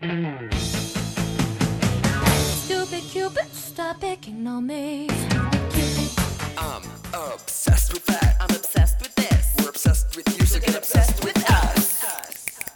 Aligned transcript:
Stupid 0.00 0.16
Cupid, 3.10 3.52
stop 3.52 4.00
picking 4.00 4.46
on 4.46 4.66
me. 4.66 5.08
Stupid 5.08 5.70
Cupid. 5.72 6.10
I'm 6.56 6.82
obsessed 7.12 7.92
with 7.92 8.06
that. 8.06 8.34
I'm 8.40 8.48
obsessed 8.48 8.98
with 9.02 9.14
this. 9.16 9.54
We're 9.58 9.68
obsessed 9.68 10.16
with 10.16 10.26
you, 10.40 10.46
so 10.46 10.58
get 10.58 10.74
obsessed 10.74 11.22
with 11.22 11.36
us. 11.50 12.00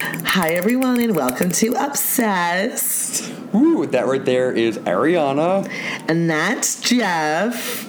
Hi, 0.02 0.50
everyone, 0.50 1.00
and 1.00 1.16
welcome 1.16 1.50
to 1.52 1.72
Obsessed. 1.82 3.33
Ooh, 3.54 3.87
that 3.87 4.06
right 4.06 4.22
there 4.22 4.53
is 4.53 4.77
Ariana. 4.81 5.67
And 6.06 6.29
that's 6.29 6.79
Jeff. 6.83 7.88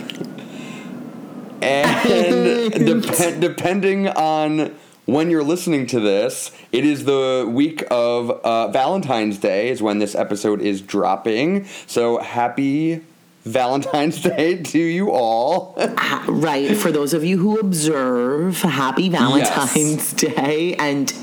And 1.62 2.72
dep- 3.04 3.42
depending 3.42 4.08
on 4.08 4.74
when 5.06 5.30
you're 5.30 5.44
listening 5.44 5.86
to 5.88 6.00
this, 6.00 6.52
it 6.71 6.84
is 6.86 7.06
the 7.06 7.46
week 7.50 7.84
of 7.92 8.30
uh, 8.32 8.70
Valentine's 8.70 9.38
Day, 9.38 9.70
is 9.70 9.82
when 9.82 10.00
this 10.00 10.16
episode 10.16 10.62
is 10.62 10.82
dropping. 10.82 11.66
So 11.88 12.18
happy 12.20 13.02
Valentine's 13.43 14.21
Day 14.24 14.62
to 14.64 14.79
you 14.79 15.12
all. 15.12 15.76
Ha- 15.79 16.26
Right, 16.28 16.76
for 16.76 16.92
those 16.92 17.14
of 17.14 17.24
you 17.24 17.38
who 17.38 17.60
observe, 17.60 18.62
happy 18.62 19.10
Valentine's 19.10 20.12
Day. 20.14 20.76
And 20.76 21.14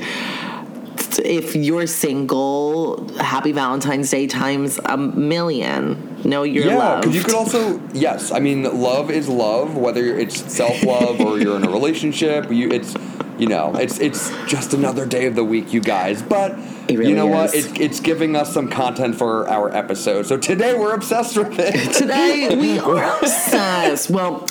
if 1.24 1.54
you're 1.56 1.86
single, 1.88 3.08
happy 3.18 3.52
Valentine's 3.52 4.10
Day 4.10 4.26
times 4.28 4.78
a 4.84 4.96
million. 4.96 6.08
Know 6.24 6.44
your 6.44 6.66
yeah, 6.66 7.00
because 7.00 7.16
you 7.16 7.24
could 7.24 7.34
also 7.34 7.80
yes, 7.92 8.30
I 8.30 8.38
mean 8.38 8.62
love 8.80 9.10
is 9.10 9.28
love, 9.28 9.76
whether 9.76 10.04
it's 10.16 10.40
self 10.52 10.80
love 10.84 11.20
or 11.20 11.40
you're 11.40 11.56
in 11.56 11.64
a 11.64 11.70
relationship. 11.78 12.48
You, 12.52 12.70
it's 12.70 12.94
you 13.42 13.48
know, 13.48 13.74
it's 13.74 13.98
it's 13.98 14.30
just 14.46 14.72
another 14.72 15.04
day 15.04 15.26
of 15.26 15.34
the 15.34 15.42
week, 15.42 15.72
you 15.72 15.80
guys. 15.80 16.22
But 16.22 16.56
really 16.88 17.08
you 17.08 17.16
know 17.16 17.26
what? 17.26 17.52
It, 17.52 17.80
it's 17.80 17.98
giving 17.98 18.36
us 18.36 18.54
some 18.54 18.68
content 18.68 19.16
for 19.16 19.48
our 19.48 19.68
episode. 19.74 20.26
So 20.26 20.36
today 20.36 20.78
we're 20.78 20.94
obsessed 20.94 21.36
with 21.36 21.58
it. 21.58 21.92
Today 21.92 22.54
we 22.54 22.78
are 22.90 23.18
obsessed. 23.18 24.10
Well, 24.10 24.46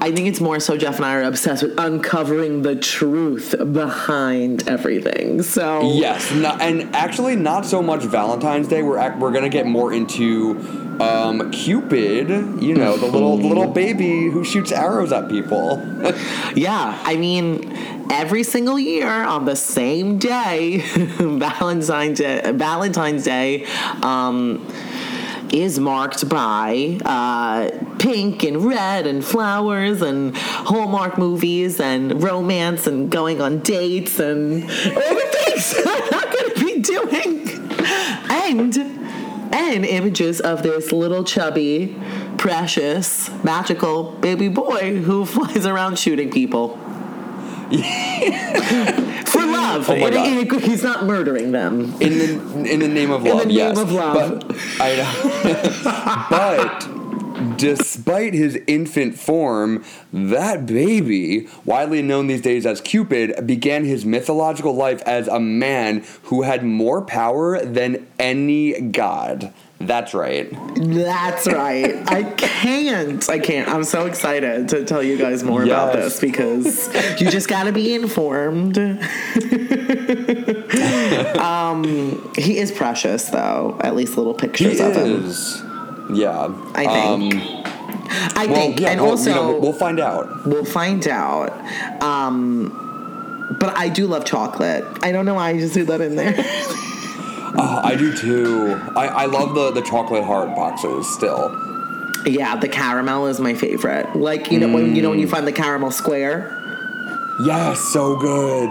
I 0.00 0.10
think 0.12 0.26
it's 0.26 0.40
more 0.40 0.58
so 0.58 0.76
Jeff 0.76 0.96
and 0.96 1.04
I 1.04 1.14
are 1.14 1.22
obsessed 1.22 1.62
with 1.62 1.78
uncovering 1.78 2.62
the 2.62 2.74
truth 2.74 3.54
behind 3.72 4.66
everything. 4.66 5.42
So 5.42 5.92
Yes, 5.92 6.32
not, 6.32 6.60
and 6.60 6.92
actually 6.96 7.36
not 7.36 7.64
so 7.64 7.80
much 7.82 8.02
Valentine's 8.02 8.66
Day. 8.66 8.82
We're 8.82 9.16
we're 9.18 9.30
gonna 9.30 9.48
get 9.48 9.64
more 9.64 9.92
into 9.92 10.54
um, 11.00 11.50
Cupid. 11.50 12.28
You 12.62 12.74
know, 12.74 12.96
the 12.96 13.06
little 13.06 13.36
the 13.36 13.46
little 13.46 13.70
baby 13.70 14.28
who 14.30 14.44
shoots 14.44 14.72
arrows 14.72 15.12
at 15.12 15.28
people. 15.28 15.82
Yeah, 16.54 17.00
I 17.04 17.16
mean, 17.16 17.76
every 18.12 18.44
single 18.44 18.78
year 18.78 19.08
on 19.08 19.44
the 19.44 19.56
same 19.56 20.18
day, 20.18 20.78
Valentine's 21.18 22.18
Day, 22.18 22.52
Valentine's 22.52 23.24
Day 23.24 23.66
um, 24.02 24.64
is 25.52 25.80
marked 25.80 26.28
by 26.28 26.98
uh, 27.04 27.70
pink 27.98 28.44
and 28.44 28.64
red 28.64 29.06
and 29.06 29.24
flowers 29.24 30.00
and 30.02 30.36
Hallmark 30.36 31.18
movies 31.18 31.80
and 31.80 32.22
romance 32.22 32.86
and 32.86 33.10
going 33.10 33.40
on 33.40 33.60
dates 33.60 34.20
and 34.20 34.62
all 34.62 34.68
the 34.70 35.38
things 35.44 35.74
I'm 35.84 36.10
not 36.10 36.32
going 36.32 36.54
to 36.54 36.64
be 36.64 36.80
doing. 36.80 37.48
And 38.30 39.03
and 39.54 39.84
images 39.84 40.40
of 40.40 40.62
this 40.62 40.90
little 40.92 41.22
chubby, 41.24 41.96
precious, 42.36 43.30
magical 43.44 44.10
baby 44.12 44.48
boy 44.48 44.96
who 44.96 45.24
flies 45.34 45.64
around 45.64 45.98
shooting 45.98 46.30
people. 46.30 46.76
For 47.74 49.40
love. 49.40 49.88
Oh 49.88 49.96
my 49.96 50.10
God. 50.10 50.26
and 50.26 50.52
he's 50.62 50.82
not 50.82 51.04
murdering 51.06 51.52
them. 51.52 51.94
in 52.00 52.18
the 52.18 52.70
in 52.70 52.80
the 52.80 52.88
name 52.88 53.10
of 53.10 53.22
love. 53.22 53.32
In 53.32 53.38
the 53.38 53.46
name 53.46 53.56
yes. 53.56 53.78
of 53.78 53.90
love. 53.90 54.42
But 54.46 54.56
I 54.80 56.26
but 56.30 57.03
despite 57.56 58.34
his 58.34 58.58
infant 58.66 59.18
form, 59.18 59.84
that 60.12 60.66
baby, 60.66 61.48
widely 61.64 62.02
known 62.02 62.26
these 62.26 62.42
days 62.42 62.66
as 62.66 62.80
Cupid, 62.80 63.46
began 63.46 63.84
his 63.84 64.04
mythological 64.04 64.74
life 64.74 65.02
as 65.02 65.28
a 65.28 65.40
man 65.40 66.04
who 66.24 66.42
had 66.42 66.64
more 66.64 67.02
power 67.02 67.64
than 67.64 68.06
any 68.18 68.80
god. 68.80 69.52
That's 69.80 70.14
right. 70.14 70.48
That's 70.76 71.46
right. 71.46 72.10
I 72.10 72.22
can't. 72.22 73.28
I 73.28 73.38
can't. 73.38 73.68
I'm 73.68 73.84
so 73.84 74.06
excited 74.06 74.68
to 74.70 74.84
tell 74.84 75.02
you 75.02 75.18
guys 75.18 75.42
more 75.42 75.62
about 75.62 75.92
this 75.92 76.20
because 76.20 76.88
you 77.20 77.30
just 77.30 77.48
got 77.48 77.64
to 77.64 77.72
be 77.72 77.94
informed. 77.94 78.78
um, 81.38 82.32
he 82.36 82.58
is 82.58 82.72
precious, 82.72 83.28
though. 83.28 83.78
At 83.82 83.94
least 83.94 84.16
little 84.16 84.34
He 84.34 84.40
pictures 84.46 84.80
of 84.80 84.96
him. 84.96 85.24
is. 85.26 85.62
Yeah. 86.12 86.52
I 86.74 86.86
think. 86.86 87.34
Um, 87.34 87.64
I 88.36 88.46
well, 88.46 88.54
think. 88.56 88.80
yeah, 88.80 88.90
and 88.90 89.00
well, 89.00 89.10
also, 89.10 89.30
you 89.30 89.36
know, 89.36 89.58
we'll 89.58 89.72
find 89.72 89.98
out. 90.00 90.46
We'll 90.46 90.64
find 90.64 91.06
out. 91.08 91.50
Um, 92.02 93.56
but 93.58 93.76
I 93.76 93.88
do 93.88 94.06
love 94.06 94.24
chocolate. 94.24 94.84
I 95.02 95.12
don't 95.12 95.24
know 95.26 95.34
why 95.34 95.50
I 95.50 95.58
just 95.58 95.74
threw 95.74 95.84
that 95.86 96.00
in 96.00 96.16
there. 96.16 96.34
Oh, 96.36 97.80
I 97.84 97.94
do 97.96 98.14
too. 98.16 98.80
I, 98.96 99.06
I 99.06 99.24
love 99.26 99.54
the, 99.54 99.70
the 99.70 99.82
chocolate 99.82 100.24
heart 100.24 100.54
boxes 100.54 101.08
still. 101.14 101.50
yeah, 102.26 102.56
the 102.56 102.68
caramel 102.68 103.26
is 103.26 103.40
my 103.40 103.54
favorite. 103.54 104.14
Like 104.16 104.50
you 104.50 104.58
know 104.60 104.68
when 104.72 104.94
you 104.96 105.02
know 105.02 105.10
when 105.10 105.18
Mm. 105.18 105.22
you 105.22 105.28
find 105.28 105.46
the 105.46 105.52
caramel 105.52 105.90
square. 105.90 106.60
Yes, 107.44 107.80
so 107.80 108.16
good. 108.16 108.70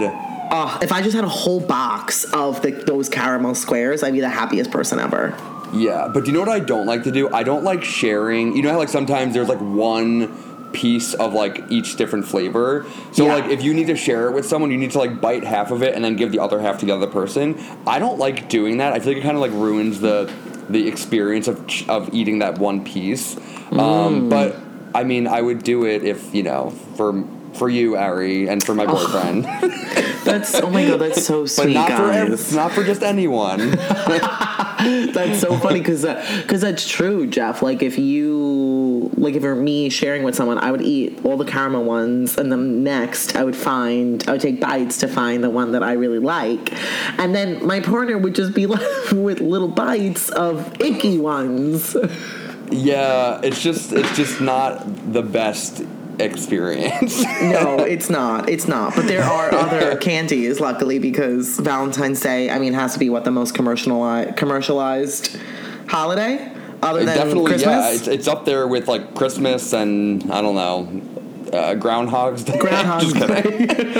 Oh, 0.56 0.78
if 0.82 0.92
I 0.92 1.02
just 1.02 1.16
had 1.16 1.24
a 1.26 1.30
whole 1.30 1.60
box 1.60 2.26
of 2.34 2.62
the, 2.62 2.72
those 2.72 3.10
caramel 3.10 3.56
squares, 3.56 4.04
I'd 4.04 4.14
be 4.14 4.20
the 4.22 4.30
happiest 4.30 4.72
person 4.72 5.00
ever. 5.00 5.36
Yeah, 5.74 6.08
but 6.14 6.26
do 6.26 6.32
you 6.32 6.34
know 6.34 6.40
what 6.42 6.50
I 6.50 6.60
don't 6.60 6.86
like 6.86 7.04
to 7.04 7.12
do? 7.12 7.30
I 7.34 7.44
don't 7.44 7.64
like 7.64 7.84
sharing. 7.84 8.56
You 8.56 8.62
know 8.64 8.72
how 8.72 8.78
like 8.78 8.90
sometimes 8.90 9.34
there's 9.34 9.50
like 9.50 9.60
one 9.62 10.72
piece 10.74 11.14
of 11.14 11.34
like 11.34 11.64
each 11.70 11.96
different 11.98 12.26
flavor. 12.26 12.86
So 13.12 13.26
Yeah. 13.26 13.36
like 13.36 13.46
if 13.52 13.64
you 13.64 13.74
need 13.74 13.88
to 13.88 13.96
share 13.96 14.28
it 14.30 14.34
with 14.34 14.46
someone, 14.46 14.72
you 14.72 14.78
need 14.78 14.92
to 14.92 15.00
like 15.00 15.22
bite 15.22 15.44
half 15.44 15.72
of 15.72 15.84
it 15.84 15.94
and 15.96 16.04
then 16.04 16.16
give 16.16 16.32
the 16.32 16.40
other 16.40 16.60
half 16.60 16.80
to 16.80 16.86
the 16.86 16.94
other 16.96 17.08
person. 17.08 17.60
I 17.86 18.00
don't 18.00 18.18
like 18.18 18.50
doing 18.50 18.78
that. 18.78 18.92
I 18.94 19.00
feel 19.00 19.10
like 19.10 19.18
it 19.18 19.24
kind 19.24 19.36
of 19.36 19.42
like 19.42 19.52
ruins 19.52 20.00
the 20.00 20.32
the 20.70 20.88
experience 20.88 21.48
of 21.48 21.60
of 21.90 22.14
eating 22.14 22.40
that 22.40 22.58
one 22.58 22.84
piece. 22.84 23.36
Mm. 23.36 23.80
Um, 23.80 24.30
but 24.30 24.56
I 24.96 25.04
mean, 25.04 25.28
I 25.28 25.42
would 25.42 25.64
do 25.64 25.86
it 25.86 26.04
if 26.04 26.34
you 26.34 26.44
know 26.44 26.72
for 26.96 27.14
for 27.54 27.70
you, 27.70 27.96
Ari, 27.96 28.48
and 28.48 28.64
for 28.64 28.74
my 28.74 28.86
oh. 28.86 28.96
boyfriend. 28.96 29.46
That's 30.24 30.56
oh 30.56 30.70
my 30.70 30.88
god, 30.88 31.02
that's 31.02 31.26
so 31.26 31.42
but 31.44 31.50
sweet, 31.50 31.74
not 31.74 31.90
for 31.90 32.12
guys. 32.12 32.48
ev- 32.50 32.56
not 32.56 32.72
for 32.72 32.84
just 32.84 33.04
anyone. 33.04 33.72
That's 35.14 35.40
so 35.40 35.58
funny 35.60 35.80
because 35.80 36.02
because 36.42 36.60
that's 36.60 36.88
true, 36.88 37.26
Jeff. 37.26 37.62
Like 37.62 37.82
if 37.82 37.98
you 37.98 39.10
like 39.16 39.36
if 39.36 39.44
you're 39.44 39.56
me 39.56 39.90
sharing 39.90 40.24
with 40.24 40.36
someone, 40.36 40.58
I 40.58 40.72
would 40.72 40.82
eat 40.82 41.24
all 41.24 41.38
the 41.38 41.46
caramel 41.46 41.86
ones, 41.86 42.38
and 42.38 42.52
then 42.52 42.84
next 42.84 43.38
I 43.38 43.46
would 43.46 43.56
find 43.56 44.28
I 44.28 44.34
would 44.34 44.42
take 44.42 44.60
bites 44.60 44.98
to 44.98 45.08
find 45.08 45.42
the 45.42 45.50
one 45.50 45.72
that 45.72 45.84
I 45.84 45.94
really 45.94 46.20
like, 46.20 46.74
and 47.18 47.34
then 47.34 47.66
my 47.66 47.80
partner 47.80 48.18
would 48.18 48.36
just 48.36 48.54
be 48.54 48.66
left 48.66 49.14
with 49.14 49.40
little 49.40 49.70
bites 49.70 50.30
of 50.30 50.82
icky 50.82 51.18
ones. 51.18 51.96
Yeah, 52.70 53.40
it's 53.42 53.62
just 53.62 53.94
it's 53.94 54.16
just 54.18 54.42
not 54.42 54.84
the 55.14 55.22
best 55.22 55.84
experience. 56.20 57.24
No, 57.44 57.80
it's 57.80 58.10
not. 58.10 58.50
It's 58.50 58.68
not. 58.68 58.96
But 58.96 59.08
there 59.08 59.24
are 59.24 59.54
other 59.54 59.96
candies, 60.10 60.60
luckily, 60.60 60.98
because 60.98 61.60
Valentine's 61.60 62.22
Day, 62.22 62.50
I 62.50 62.58
mean, 62.58 62.74
has 62.74 62.94
to 62.94 63.00
be 63.00 63.10
what 63.10 63.26
the 63.26 63.32
most 63.32 63.54
commercialized 63.54 64.38
commercialized 64.38 65.38
holiday 65.88 66.52
other 66.82 67.04
than 67.06 67.16
Definitely, 67.18 67.46
Christmas. 67.52 67.66
yeah. 67.66 67.92
It's, 67.92 68.08
it's 68.08 68.28
up 68.28 68.46
there 68.46 68.68
with 68.68 68.88
like 68.88 69.14
Christmas 69.16 69.74
and 69.74 70.32
I 70.32 70.42
don't 70.42 70.56
know, 70.56 71.58
uh, 71.58 71.76
Groundhog's 71.76 72.44
Day. 72.44 72.58
Groundhog's 72.60 73.14
Just 73.14 73.28
kidding. 73.28 73.68
Day. 73.68 73.94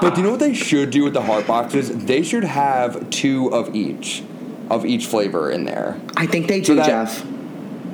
But 0.00 0.10
do 0.14 0.20
you 0.20 0.24
know 0.26 0.30
what 0.32 0.40
they 0.40 0.54
should 0.54 0.90
do 0.90 1.04
with 1.04 1.14
the 1.14 1.22
heart 1.22 1.46
boxes? 1.46 1.90
They 2.06 2.22
should 2.22 2.44
have 2.44 3.10
two 3.10 3.52
of 3.52 3.74
each, 3.74 4.22
of 4.70 4.86
each 4.86 5.06
flavor 5.06 5.50
in 5.50 5.64
there. 5.64 6.00
I 6.16 6.26
think 6.26 6.46
they 6.46 6.60
do, 6.60 6.76
that- 6.76 6.86
Jeff. 6.86 7.26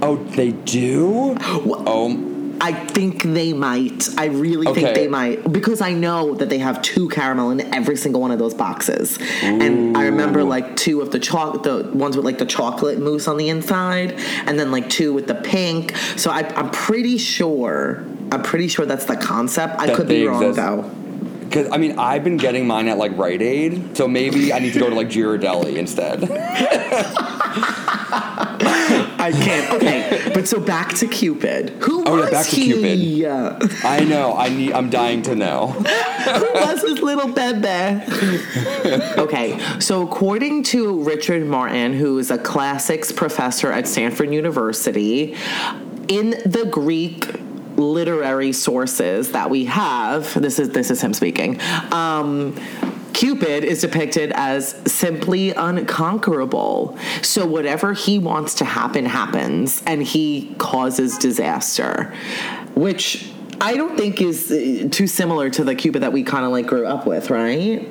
Oh, 0.03 0.17
they 0.17 0.53
do. 0.53 1.37
Oh, 1.87 2.31
I 2.65 2.73
think 2.73 3.23
they 3.23 3.53
might. 3.53 4.09
I 4.17 4.27
really 4.27 4.73
think 4.73 4.95
they 4.95 5.07
might 5.07 5.53
because 5.53 5.83
I 5.83 5.93
know 5.93 6.35
that 6.37 6.49
they 6.49 6.57
have 6.61 6.81
two 6.81 7.11
caramel 7.11 7.51
in 7.51 7.61
every 7.75 7.95
single 7.95 8.23
one 8.23 8.31
of 8.31 8.39
those 8.39 8.55
boxes. 8.55 9.19
And 9.43 9.95
I 9.95 10.07
remember 10.07 10.43
like 10.43 10.75
two 10.75 11.03
of 11.03 11.11
the 11.11 11.19
choc 11.19 11.63
the 11.63 11.91
ones 11.93 12.17
with 12.17 12.25
like 12.25 12.39
the 12.39 12.47
chocolate 12.47 12.99
mousse 12.99 13.29
on 13.29 13.37
the 13.37 13.51
inside, 13.51 14.13
and 14.47 14.59
then 14.59 14.71
like 14.71 14.89
two 14.89 15.13
with 15.13 15.27
the 15.27 15.35
pink. 15.35 15.95
So 16.17 16.31
I, 16.31 16.51
I'm 16.57 16.71
pretty 16.71 17.19
sure. 17.19 18.03
I'm 18.33 18.43
pretty 18.43 18.69
sure 18.69 18.87
that's 18.87 19.05
the 19.05 19.17
concept. 19.17 19.79
I 19.79 19.89
That 19.89 19.97
could 19.97 20.09
be 20.09 20.27
wrong 20.27 20.43
exist. 20.43 20.57
though. 20.57 20.91
because 21.41 21.71
I 21.71 21.77
mean 21.77 21.99
I've 21.99 22.25
been 22.25 22.39
getting 22.39 22.67
mine 22.67 22.89
at 22.89 22.97
like 22.97 23.15
Rite 23.19 23.43
Aid, 23.43 23.95
so 23.95 24.09
maybe 24.09 24.55
I 24.55 24.59
need 24.59 24.73
to 24.73 24.79
go 24.79 24.89
to 24.89 24.95
like 24.95 25.09
Ghirardelli 25.09 25.77
instead. 25.77 26.21
I 29.25 29.33
can't. 29.33 29.73
Okay, 29.75 30.31
but 30.35 30.47
so 30.47 30.61
back 30.61 30.95
to 30.97 31.07
Cupid. 31.07 31.71
Who 31.83 32.05
Oh, 32.07 32.17
yeah, 32.17 32.21
was 32.23 32.31
back 32.31 32.47
to 32.47 32.57
he? 32.57 32.73
Cupid. 33.21 33.85
I 33.85 34.01
know. 34.05 34.35
I 34.37 34.49
need. 34.51 34.73
I'm 34.73 34.91
dying 34.91 35.23
to 35.23 35.35
know. 35.35 35.69
Who 35.69 36.53
was 36.55 36.83
his 36.83 37.01
little 37.01 37.29
bebe? 37.29 38.03
okay, 39.21 39.59
so 39.81 40.03
according 40.03 40.63
to 40.65 41.03
Richard 41.03 41.47
Martin, 41.47 41.95
who 41.95 42.19
is 42.19 42.31
a 42.31 42.39
classics 42.39 43.11
professor 43.13 43.73
at 43.73 43.89
Stanford 43.89 44.31
University, 44.33 45.35
in 46.09 46.31
the 46.45 46.69
Greek 46.71 47.27
literary 47.77 48.53
sources 48.53 49.33
that 49.33 49.51
we 49.51 49.65
have, 49.65 50.33
this 50.41 50.59
is 50.59 50.71
this 50.71 50.91
is 50.91 51.01
him 51.03 51.15
speaking. 51.15 51.61
Um, 51.93 52.55
Cupid 53.25 53.65
is 53.65 53.81
depicted 53.81 54.33
as 54.35 54.77
simply 54.85 55.53
unconquerable. 55.53 56.99
So 57.23 57.47
whatever 57.47 57.95
he 57.95 58.19
wants 58.19 58.53
to 58.57 58.67
happen 58.67 59.07
happens 59.07 59.83
and 59.87 60.03
he 60.03 60.55
causes 60.59 61.17
disaster, 61.17 62.15
which 62.75 63.33
I 63.63 63.77
don't 63.77 63.97
think 63.97 64.21
is 64.21 64.53
uh, 64.53 64.89
too 64.91 65.07
similar 65.07 65.49
to 65.49 65.65
the 65.65 65.75
Cupid 65.75 66.03
that 66.03 66.13
we 66.13 66.23
kind 66.23 66.45
of 66.45 66.53
like 66.53 66.67
grew 66.67 66.87
up 66.87 67.07
with, 67.07 67.31
right? 67.31 67.89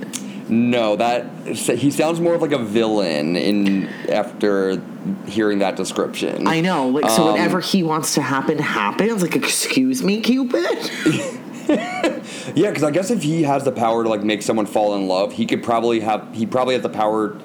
No, 0.50 0.98
that 0.98 1.26
he 1.48 1.90
sounds 1.90 2.20
more 2.20 2.36
of 2.36 2.44
like 2.44 2.52
a 2.52 2.64
villain 2.64 3.36
in 3.36 3.88
after 4.10 4.80
hearing 5.26 5.58
that 5.60 5.78
description. 5.78 6.46
I 6.46 6.62
know. 6.62 6.90
Like 6.90 7.10
so 7.10 7.24
Um, 7.24 7.32
whatever 7.32 7.60
he 7.60 7.82
wants 7.82 8.14
to 8.14 8.22
happen 8.22 8.60
happens. 8.60 9.24
Like 9.24 9.36
excuse 9.36 10.04
me, 10.04 10.22
Cupid? 10.22 10.92
Yeah, 12.56 12.70
because 12.70 12.84
I 12.84 12.92
guess 12.92 13.10
if 13.10 13.24
he 13.24 13.44
has 13.44 13.64
the 13.64 13.72
power 13.72 14.04
to 14.04 14.10
like 14.10 14.24
make 14.24 14.42
someone 14.42 14.66
fall 14.66 14.96
in 14.96 15.08
love, 15.08 15.34
he 15.34 15.46
could 15.46 15.64
probably 15.64 16.02
have. 16.02 16.34
He 16.34 16.46
probably 16.46 16.76
has 16.76 16.84
the 16.84 16.90
power 16.90 17.40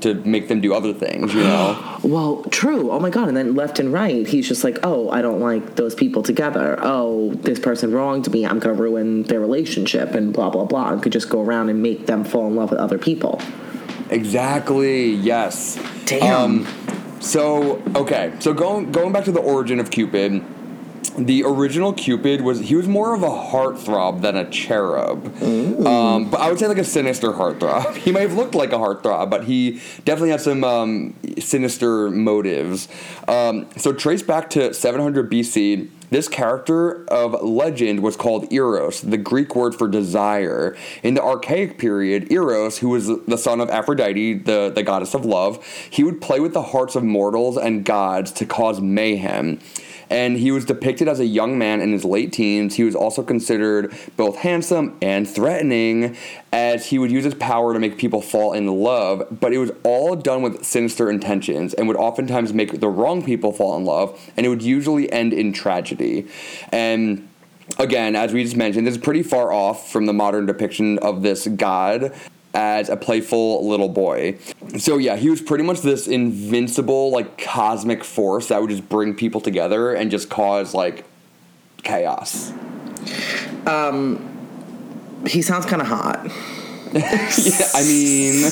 to 0.00 0.14
make 0.14 0.48
them 0.48 0.60
do 0.60 0.74
other 0.74 0.92
things. 0.92 1.34
You 1.34 1.42
know. 1.42 1.90
Well, 2.04 2.44
true. 2.50 2.90
Oh 2.90 3.00
my 3.00 3.08
god. 3.08 3.28
And 3.28 3.36
then 3.36 3.54
left 3.54 3.78
and 3.78 3.90
right, 3.90 4.26
he's 4.26 4.46
just 4.46 4.62
like, 4.62 4.78
"Oh, 4.82 5.08
I 5.08 5.22
don't 5.22 5.40
like 5.40 5.76
those 5.76 5.94
people 5.94 6.22
together. 6.22 6.78
Oh, 6.82 7.32
this 7.34 7.58
person 7.58 7.92
wronged 7.92 8.30
me. 8.30 8.44
I'm 8.44 8.58
going 8.58 8.76
to 8.76 8.82
ruin 8.82 9.22
their 9.22 9.40
relationship 9.40 10.14
and 10.14 10.32
blah 10.32 10.50
blah 10.50 10.66
blah." 10.66 10.92
And 10.92 11.02
could 11.02 11.12
just 11.12 11.30
go 11.30 11.40
around 11.42 11.70
and 11.70 11.82
make 11.82 12.06
them 12.06 12.22
fall 12.22 12.46
in 12.46 12.56
love 12.56 12.70
with 12.70 12.78
other 12.78 12.98
people. 12.98 13.40
Exactly. 14.10 15.12
Yes. 15.12 15.78
Damn. 16.04 16.66
Um, 16.66 17.20
so 17.20 17.82
okay. 17.96 18.34
So 18.38 18.52
going 18.52 18.92
going 18.92 19.12
back 19.12 19.24
to 19.24 19.32
the 19.32 19.40
origin 19.40 19.80
of 19.80 19.90
Cupid, 19.90 20.44
the 21.16 21.44
original 21.44 21.92
Cupid 21.92 22.40
was 22.40 22.60
he 22.60 22.74
was 22.74 22.88
more 22.88 23.14
of 23.14 23.22
a 23.22 23.28
heartthrob 23.28 24.22
than 24.22 24.36
a 24.36 24.48
cherub. 24.50 25.26
Um, 25.42 26.30
but 26.30 26.40
I 26.40 26.50
would 26.50 26.58
say 26.58 26.66
like 26.66 26.78
a 26.78 26.84
sinister 26.84 27.32
heartthrob. 27.32 27.96
He 28.04 28.12
may 28.12 28.20
have 28.20 28.34
looked 28.34 28.54
like 28.54 28.72
a 28.72 28.76
heartthrob, 28.76 29.30
but 29.30 29.44
he 29.44 29.80
definitely 30.04 30.30
had 30.30 30.40
some 30.40 30.62
um, 30.62 31.14
sinister 31.38 32.10
motives. 32.10 32.88
Um, 33.26 33.66
so 33.76 33.92
trace 33.92 34.22
back 34.22 34.50
to 34.50 34.74
700 34.74 35.30
BC. 35.30 35.88
This 36.10 36.28
character 36.28 37.04
of 37.08 37.42
legend 37.42 38.00
was 38.00 38.14
called 38.14 38.52
Eros, 38.52 39.00
the 39.00 39.16
Greek 39.16 39.56
word 39.56 39.74
for 39.74 39.88
desire. 39.88 40.76
In 41.02 41.14
the 41.14 41.22
archaic 41.22 41.78
period, 41.78 42.30
Eros, 42.30 42.78
who 42.78 42.90
was 42.90 43.06
the 43.06 43.38
son 43.38 43.60
of 43.60 43.70
Aphrodite, 43.70 44.34
the, 44.34 44.70
the 44.72 44.82
goddess 44.82 45.14
of 45.14 45.24
love, 45.24 45.64
he 45.90 46.04
would 46.04 46.20
play 46.20 46.40
with 46.40 46.52
the 46.52 46.62
hearts 46.62 46.94
of 46.94 47.02
mortals 47.02 47.56
and 47.56 47.84
gods 47.84 48.30
to 48.32 48.44
cause 48.44 48.80
mayhem 48.80 49.58
and 50.10 50.36
he 50.36 50.50
was 50.50 50.64
depicted 50.64 51.08
as 51.08 51.20
a 51.20 51.26
young 51.26 51.58
man 51.58 51.80
in 51.80 51.92
his 51.92 52.04
late 52.04 52.32
teens. 52.32 52.74
He 52.76 52.84
was 52.84 52.94
also 52.94 53.22
considered 53.22 53.94
both 54.16 54.36
handsome 54.36 54.96
and 55.00 55.28
threatening, 55.28 56.16
as 56.52 56.86
he 56.86 56.98
would 56.98 57.10
use 57.10 57.24
his 57.24 57.34
power 57.34 57.72
to 57.72 57.80
make 57.80 57.98
people 57.98 58.22
fall 58.22 58.52
in 58.52 58.66
love, 58.66 59.26
but 59.30 59.52
it 59.52 59.58
was 59.58 59.72
all 59.82 60.14
done 60.14 60.42
with 60.42 60.64
sinister 60.64 61.10
intentions 61.10 61.74
and 61.74 61.88
would 61.88 61.96
oftentimes 61.96 62.52
make 62.52 62.80
the 62.80 62.88
wrong 62.88 63.24
people 63.24 63.52
fall 63.52 63.76
in 63.76 63.84
love, 63.84 64.18
and 64.36 64.46
it 64.46 64.48
would 64.48 64.62
usually 64.62 65.10
end 65.12 65.32
in 65.32 65.52
tragedy. 65.52 66.26
And 66.70 67.28
again, 67.78 68.14
as 68.14 68.32
we 68.32 68.44
just 68.44 68.56
mentioned, 68.56 68.86
this 68.86 68.94
is 68.96 69.02
pretty 69.02 69.22
far 69.22 69.52
off 69.52 69.90
from 69.90 70.06
the 70.06 70.12
modern 70.12 70.46
depiction 70.46 70.98
of 70.98 71.22
this 71.22 71.46
god 71.48 72.14
as 72.54 72.88
a 72.88 72.96
playful 72.96 73.68
little 73.68 73.88
boy. 73.88 74.38
So 74.78 74.96
yeah, 74.96 75.16
he 75.16 75.28
was 75.28 75.42
pretty 75.42 75.64
much 75.64 75.80
this 75.80 76.06
invincible 76.06 77.10
like 77.10 77.36
cosmic 77.36 78.04
force 78.04 78.48
that 78.48 78.60
would 78.60 78.70
just 78.70 78.88
bring 78.88 79.14
people 79.14 79.40
together 79.40 79.92
and 79.92 80.10
just 80.10 80.30
cause 80.30 80.72
like 80.72 81.04
chaos. 81.82 82.52
Um 83.66 84.30
He 85.26 85.42
sounds 85.42 85.66
kind 85.66 85.82
of 85.82 85.88
hot. 85.88 86.30
Yeah, 87.36 87.66
I 87.74 87.82
mean, 87.82 88.44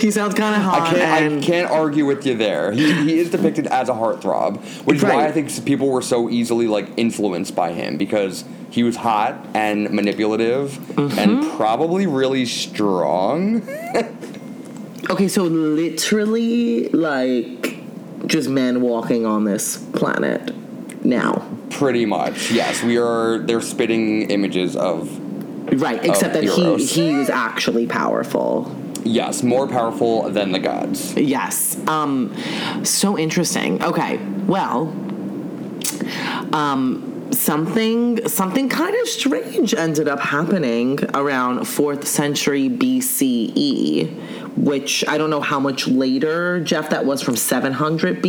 He 0.00 0.10
sounds 0.10 0.34
kind 0.34 0.54
of 0.54 0.62
hot. 0.62 0.82
I 0.82 0.90
can't 0.90 1.32
and 1.32 1.42
I 1.42 1.46
can't 1.46 1.70
argue 1.70 2.06
with 2.06 2.24
you 2.24 2.36
there. 2.36 2.70
He, 2.72 2.92
he 3.04 3.18
is 3.18 3.30
depicted 3.30 3.66
as 3.66 3.88
a 3.88 3.92
heartthrob, 3.92 4.58
which 4.86 4.98
is 4.98 5.02
why 5.02 5.26
I 5.26 5.32
think 5.32 5.50
people 5.64 5.90
were 5.90 6.02
so 6.02 6.30
easily 6.30 6.68
like 6.68 6.88
influenced 6.96 7.56
by 7.56 7.72
him 7.72 7.96
because 7.96 8.44
he 8.70 8.82
was 8.84 8.96
hot 8.96 9.34
and 9.54 9.90
manipulative 9.90 10.78
Mm-hmm. 10.96 11.18
and 11.18 11.50
probably 11.56 12.06
really 12.06 12.46
strong. 12.46 13.62
Okay, 15.08 15.28
so 15.28 15.44
literally, 15.44 16.88
like, 16.88 17.76
just 18.26 18.48
men 18.48 18.80
walking 18.80 19.24
on 19.24 19.44
this 19.44 19.76
planet 19.92 20.52
now. 21.04 21.46
Pretty 21.70 22.04
much, 22.06 22.50
yes. 22.50 22.82
We 22.82 22.98
are. 22.98 23.38
They're 23.38 23.60
spitting 23.60 24.28
images 24.32 24.74
of 24.74 25.08
Right, 25.72 26.04
except 26.04 26.34
that 26.34 26.44
he, 26.44 26.50
heroes. 26.50 26.90
he 26.92 27.10
is 27.20 27.28
actually 27.30 27.86
powerful. 27.86 28.74
yes, 29.04 29.42
more 29.42 29.66
powerful 29.68 30.28
than 30.30 30.52
the 30.52 30.58
gods. 30.58 31.14
Yes. 31.16 31.76
Um, 31.88 32.34
so 32.84 33.18
interesting. 33.18 33.82
Okay, 33.82 34.18
well, 34.46 34.88
um, 36.52 37.28
something 37.32 38.26
something 38.28 38.68
kind 38.68 38.94
of 38.94 39.08
strange 39.08 39.74
ended 39.74 40.08
up 40.08 40.20
happening 40.20 40.98
around 41.14 41.64
fourth 41.66 42.06
century 42.06 42.68
BCE, 42.68 44.08
which 44.56 45.04
I 45.08 45.18
don't 45.18 45.30
know 45.30 45.40
how 45.40 45.58
much 45.60 45.88
later, 45.88 46.60
Jeff. 46.60 46.90
That 46.90 47.04
was 47.04 47.22
from 47.22 47.36
seven 47.36 47.72
hundred 47.72 48.22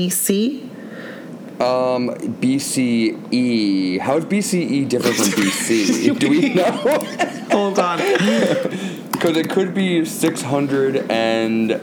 BC. 1.60 2.40
BCE. 2.40 4.00
How 4.00 4.18
is 4.18 4.26
BCE 4.26 4.88
different 4.90 5.16
from 5.16 5.26
BC? 5.44 6.20
Do 6.20 6.30
we 6.30 6.54
know? 6.54 6.72
Hold 7.52 7.80
on. 7.80 8.00
Because 9.18 9.36
it 9.36 9.50
could 9.50 9.74
be 9.74 10.06
six 10.06 10.44
hundred 10.44 11.10
and 11.10 11.82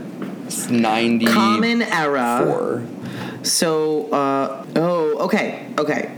ninety. 0.71 1.27
Common 1.27 1.83
era. 1.83 2.45
Four. 2.45 2.87
So, 3.45 4.09
uh, 4.13 4.65
oh, 4.77 5.25
okay, 5.25 5.67
okay. 5.77 6.13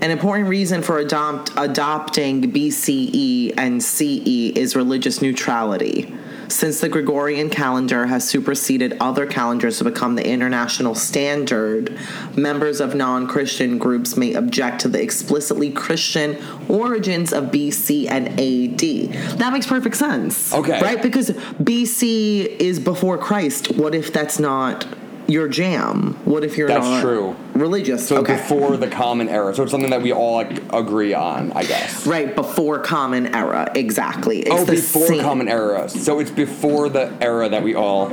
An 0.00 0.10
important 0.10 0.48
reason 0.48 0.82
for 0.82 0.98
adopt, 0.98 1.52
adopting 1.56 2.42
BCE 2.42 3.54
and 3.56 3.80
CE 3.80 4.56
is 4.56 4.74
religious 4.74 5.22
neutrality. 5.22 6.12
Since 6.48 6.80
the 6.80 6.88
Gregorian 6.88 7.50
calendar 7.50 8.06
has 8.06 8.28
superseded 8.28 8.96
other 9.00 9.26
calendars 9.26 9.78
to 9.78 9.84
become 9.84 10.14
the 10.14 10.26
international 10.26 10.94
standard, 10.94 11.98
members 12.36 12.80
of 12.80 12.94
non 12.94 13.26
Christian 13.26 13.78
groups 13.78 14.16
may 14.16 14.34
object 14.34 14.80
to 14.82 14.88
the 14.88 15.02
explicitly 15.02 15.70
Christian 15.70 16.36
origins 16.68 17.32
of 17.32 17.44
BC 17.46 18.08
and 18.10 18.28
AD. 18.28 19.38
That 19.38 19.52
makes 19.52 19.66
perfect 19.66 19.96
sense. 19.96 20.52
Okay. 20.54 20.80
Right? 20.80 21.02
Because 21.02 21.30
BC 21.30 22.56
is 22.58 22.78
before 22.78 23.18
Christ. 23.18 23.76
What 23.76 23.94
if 23.94 24.12
that's 24.12 24.38
not 24.38 24.86
your 25.28 25.48
jam? 25.48 26.18
What 26.24 26.44
if 26.44 26.56
you're 26.56 26.68
That's 26.68 26.84
not 26.86 27.00
true. 27.02 27.36
religious? 27.54 28.06
So 28.06 28.18
okay. 28.18 28.36
before 28.36 28.76
the 28.76 28.88
common 28.88 29.28
era. 29.28 29.54
So 29.54 29.62
it's 29.64 29.72
something 29.72 29.90
that 29.90 30.02
we 30.02 30.12
all 30.12 30.34
like, 30.34 30.72
agree 30.72 31.14
on, 31.14 31.52
I 31.52 31.64
guess. 31.64 32.06
Right 32.06 32.34
before 32.34 32.78
Common 32.80 33.34
Era, 33.34 33.70
exactly. 33.74 34.40
It's 34.40 34.50
oh, 34.50 34.66
before 34.66 35.06
same- 35.06 35.20
common 35.22 35.48
era. 35.48 35.88
So 35.88 36.18
it's 36.20 36.30
before 36.30 36.88
the 36.88 37.12
era 37.20 37.48
that 37.48 37.62
we 37.62 37.74
all 37.74 38.06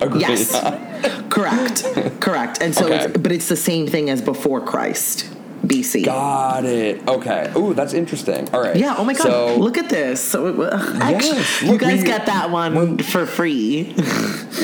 agree 0.00 0.20
Yes, 0.20 0.54
on. 0.54 1.28
correct, 1.30 1.84
correct. 2.20 2.58
And 2.62 2.74
so, 2.74 2.86
Okay. 2.86 3.04
it's, 3.06 3.18
but 3.18 3.32
it's 3.32 3.48
the 3.48 3.56
same 3.56 3.86
thing 3.86 4.10
as 4.10 4.22
before 4.22 4.60
Christ, 4.60 5.28
BC. 5.68 6.04
Got 6.04 6.64
it. 6.64 7.06
Okay. 7.06 7.52
Ooh, 7.56 7.74
that's 7.74 7.92
interesting. 7.92 8.48
All 8.54 8.60
right. 8.60 8.74
Yeah. 8.76 8.94
Oh 8.98 9.04
my 9.04 9.12
God! 9.12 9.22
So, 9.22 9.56
look 9.56 9.76
at 9.78 9.88
this. 9.88 10.20
So, 10.22 10.64
actually, 11.00 11.36
Yes, 11.38 11.62
you 11.62 11.78
guys 11.78 12.00
we- 12.00 12.06
get 12.06 12.26
that 12.26 12.50
one 12.50 12.98
for 12.98 13.26
free. 13.26 13.94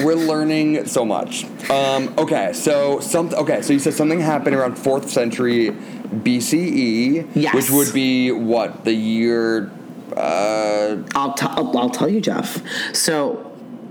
We're 0.02 0.14
learning 0.14 0.87
so 0.87 1.04
much. 1.04 1.44
Um, 1.70 2.12
okay, 2.18 2.52
so 2.52 3.00
some. 3.00 3.32
Okay, 3.34 3.62
so 3.62 3.73
you 3.73 3.78
said 3.78 3.94
something 3.94 4.20
happened 4.20 4.56
around 4.56 4.76
fourth 4.76 5.11
century 5.11 5.70
BCE, 5.70 7.26
Yes. 7.34 7.54
which 7.54 7.70
would 7.70 7.92
be 7.94 8.30
what 8.32 8.84
the 8.84 8.92
year. 8.94 9.70
Uh, 10.16 10.99
I'll, 11.14 11.34
t- 11.34 11.46
I'll, 11.49 11.76
I'll 11.76 11.90
tell 11.90 12.08
you, 12.08 12.20
Jeff. 12.20 12.62
So, 12.94 13.50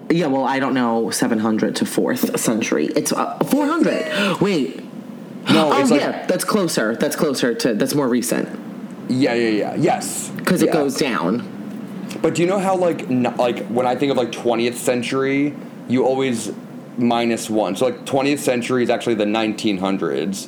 yeah, 0.09 0.27
well, 0.27 0.45
I 0.45 0.59
don't 0.59 0.73
know 0.73 1.09
700 1.09 1.75
to 1.77 1.85
4th 1.85 2.39
century. 2.39 2.85
It's 2.95 3.11
uh, 3.11 3.37
400. 3.39 4.39
Wait. 4.39 4.81
No, 5.49 5.71
Oh, 5.73 5.81
it's 5.81 5.91
like 5.91 6.01
yeah, 6.01 6.25
that's 6.27 6.43
closer. 6.43 6.95
That's 6.95 7.15
closer 7.15 7.53
to, 7.53 7.73
that's 7.73 7.95
more 7.95 8.07
recent. 8.07 8.47
yeah, 9.09 9.33
yeah, 9.33 9.49
yeah. 9.49 9.75
Yes, 9.75 10.29
Because 10.29 10.61
it 10.61 10.71
goes 10.71 10.95
down. 10.97 11.49
But 12.21 12.35
do 12.35 12.41
you 12.43 12.47
know 12.47 12.59
how 12.59 12.75
like 12.75 13.09
n- 13.09 13.33
like 13.37 13.65
when 13.67 13.85
I 13.85 13.95
think 13.95 14.11
of 14.11 14.17
like 14.17 14.31
twentieth 14.31 14.77
century, 14.77 15.53
you 15.89 16.05
always 16.05 16.51
minus 16.97 17.49
one. 17.49 17.75
So 17.75 17.85
like 17.85 18.05
20th 18.05 18.37
century 18.37 18.83
is 18.83 18.89
actually 18.91 19.15
the 19.15 19.25
1900s. 19.25 20.47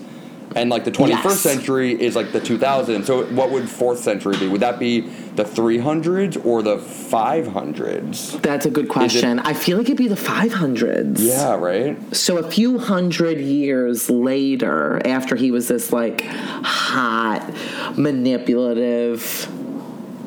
And 0.55 0.69
like 0.69 0.85
the 0.85 0.91
21st 0.91 1.23
Yes. 1.23 1.39
century 1.41 1.91
is 2.01 2.15
like 2.15 2.31
the 2.31 2.39
2000s. 2.39 3.05
So 3.05 3.25
what 3.25 3.51
would 3.51 3.69
fourth 3.69 3.99
century 3.99 4.37
be? 4.37 4.47
Would 4.47 4.61
that 4.61 4.79
be 4.79 5.01
the 5.35 5.43
300s 5.43 6.43
or 6.45 6.63
the 6.63 6.77
500s? 6.77 8.41
That's 8.41 8.65
a 8.65 8.69
good 8.69 8.87
question. 8.87 9.39
I 9.39 9.53
feel 9.53 9.77
like 9.77 9.87
it'd 9.87 9.97
be 9.97 10.07
the 10.07 10.15
500s. 10.15 11.17
Yeah, 11.19 11.55
right? 11.55 11.97
So 12.15 12.37
a 12.37 12.49
few 12.49 12.77
hundred 12.79 13.39
years 13.39 14.09
later, 14.09 15.01
after 15.05 15.35
he 15.35 15.51
was 15.51 15.67
this 15.67 15.91
like 15.91 16.21
hot, 16.25 17.51
manipulative 17.97 19.51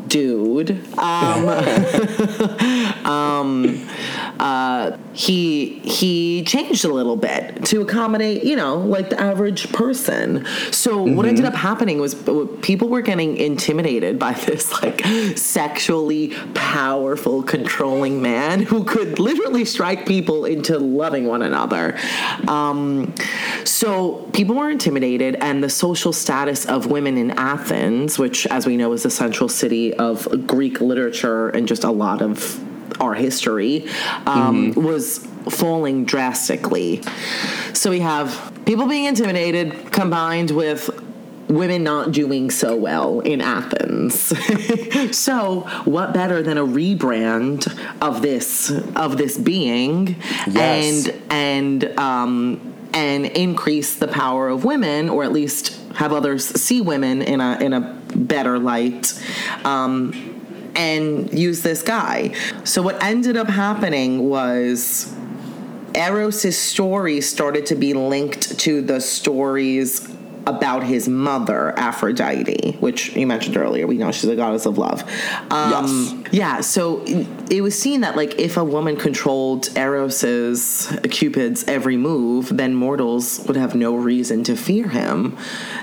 dude, 0.09 0.71
um, 0.99 1.49
um, 3.05 3.87
uh, 4.39 4.97
he 5.13 5.81
he 5.81 6.45
changed 6.45 6.85
a 6.85 6.93
little 6.93 7.17
bit 7.17 7.65
to 7.67 7.81
accommodate, 7.81 8.45
you 8.45 8.57
know, 8.57 8.79
like 8.79 9.11
the 9.11 9.21
average 9.21 9.73
person. 9.73 10.47
So 10.71 11.03
what 11.03 11.27
ended 11.27 11.45
up 11.45 11.55
happening 11.55 12.01
was 12.01 12.15
uh, 12.29 12.47
people 12.63 12.89
were 12.89 13.03
getting 13.03 13.37
intimidated 13.37 14.19
by 14.19 14.33
this 14.47 14.83
like 14.83 15.05
sexually 15.37 16.35
powerful, 16.55 17.43
controlling 17.43 18.23
man 18.23 18.63
who 18.63 18.85
could 18.85 19.19
literally 19.19 19.65
strike 19.65 20.07
people 20.07 20.45
into 20.45 20.79
loving 20.79 21.27
one 21.27 21.43
another. 21.43 21.99
Um, 22.47 23.15
so 23.65 24.29
people 24.33 24.55
were 24.55 24.71
intimidated, 24.71 25.37
and 25.41 25.63
the 25.63 25.71
social 25.71 26.13
status 26.13 26.65
of 26.67 26.87
women 26.87 27.19
in 27.19 27.33
Athens, 27.33 28.19
which, 28.19 28.47
as 28.47 28.67
we 28.67 28.77
know, 28.77 28.93
is 28.93 29.03
the 29.03 29.11
central 29.11 29.49
city 29.49 29.95
of 29.95 30.47
Greek 30.47 30.81
literature 30.81 31.49
and 31.51 31.67
just 31.67 31.85
a 31.85 31.91
lot 31.91 32.23
of 32.23 32.65
our 33.01 33.15
history, 33.15 33.87
um, 34.27 34.73
was 34.75 35.19
falling 35.51 36.05
drastically. 36.05 37.03
So 37.73 37.91
we 37.91 38.01
have 38.01 38.53
people 38.67 38.87
being 38.87 39.05
intimidated 39.05 39.93
combined 39.93 40.51
with 40.51 40.91
women 41.49 41.83
not 41.83 42.13
doing 42.13 42.51
so 42.51 42.77
well 42.77 43.21
in 43.21 43.41
Athens. 43.41 44.33
so, 45.17 45.61
what 45.85 46.13
better 46.13 46.43
than 46.43 46.59
a 46.59 46.65
rebrand 46.67 47.67
of 48.03 48.21
this 48.21 48.71
of 48.95 49.17
this 49.17 49.39
being 49.39 50.17
Yes. 50.47 51.09
and 51.09 51.23
and 51.31 51.99
um 51.99 52.75
and 52.93 53.27
increase 53.27 53.95
the 53.97 54.09
power 54.09 54.49
of 54.49 54.65
women 54.65 55.09
or 55.09 55.25
at 55.25 55.33
least 55.33 55.79
have 55.95 56.13
others 56.13 56.45
see 56.61 56.81
women 56.81 57.23
in 57.23 57.41
a 57.41 57.59
in 57.61 57.73
a 57.73 57.81
better 58.15 58.59
light. 58.59 59.19
Um 59.65 60.28
and 60.79 61.37
use 61.37 61.63
this 61.63 61.83
guy. 61.83 62.35
So 62.65 62.81
what 62.81 63.03
ended 63.03 63.37
up 63.37 63.49
happening 63.49 64.29
was 64.31 65.13
Eros's 65.95 66.57
story 66.57 67.21
started 67.21 67.67
to 67.67 67.75
be 67.75 67.93
linked 67.93 68.59
to 68.61 68.81
the 68.81 69.01
stories 69.01 70.09
about 70.49 70.83
his 70.83 71.09
mother, 71.09 71.79
Aphrodite, 71.79 72.77
which 72.81 73.15
you 73.15 73.27
mentioned 73.27 73.57
earlier. 73.57 73.87
We 73.87 73.99
know 73.99 74.11
she's 74.13 74.31
a 74.31 74.37
goddess 74.37 74.65
of 74.67 74.79
love. 74.79 75.03
Um, 75.51 76.25
Yeah, 76.33 76.61
so 76.61 77.03
it 77.51 77.61
was 77.61 77.79
seen 77.79 78.01
that 78.01 78.17
like 78.17 78.39
if 78.39 78.57
a 78.57 78.65
woman 78.65 78.97
controlled 78.97 79.69
Eros's 79.77 80.91
Cupid's 81.11 81.65
every 81.65 81.97
move, 81.97 82.49
then 82.57 82.75
mortals 82.75 83.41
would 83.47 83.57
have 83.57 83.75
no 83.75 83.95
reason 83.95 84.43
to 84.45 84.57
fear 84.57 84.89
him. 84.89 85.37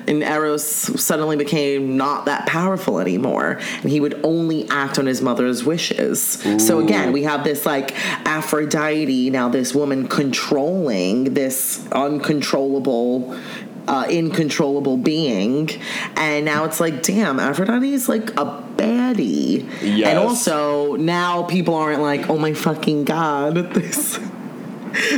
And 0.08 0.24
Eros 0.24 0.66
suddenly 0.66 1.36
became 1.36 1.98
not 1.98 2.26
that 2.26 2.46
powerful 2.48 3.00
anymore, 3.00 3.60
and 3.82 3.90
he 3.92 4.00
would 4.00 4.20
only 4.24 4.68
act 4.70 4.98
on 5.00 5.06
his 5.06 5.22
mother's 5.22 5.64
wishes. 5.64 6.44
So 6.66 6.80
again, 6.80 7.12
we 7.12 7.24
have 7.24 7.44
this 7.44 7.66
like 7.66 7.94
Aphrodite, 8.28 9.30
now 9.30 9.50
this 9.50 9.74
woman 9.76 10.08
controlling 10.08 11.34
this 11.34 11.86
uncontrollable 11.92 13.38
uh, 13.88 14.06
incontrollable 14.10 14.98
being, 14.98 15.70
and 16.16 16.46
now 16.46 16.66
it's 16.66 16.80
like, 16.80 17.04
damn, 17.04 17.40
Aphrodite's 17.40 18.10
like 18.10 18.32
a 18.32 18.64
baddie. 18.78 19.68
Yes. 19.82 20.10
And 20.10 20.18
also 20.20 20.96
now 20.96 21.44
people 21.44 21.76
aren't 21.76 22.02
like, 22.02 22.30
oh 22.30 22.38
my 22.38 22.54
fucking 22.54 23.04
god, 23.06 23.56
this 23.74 24.20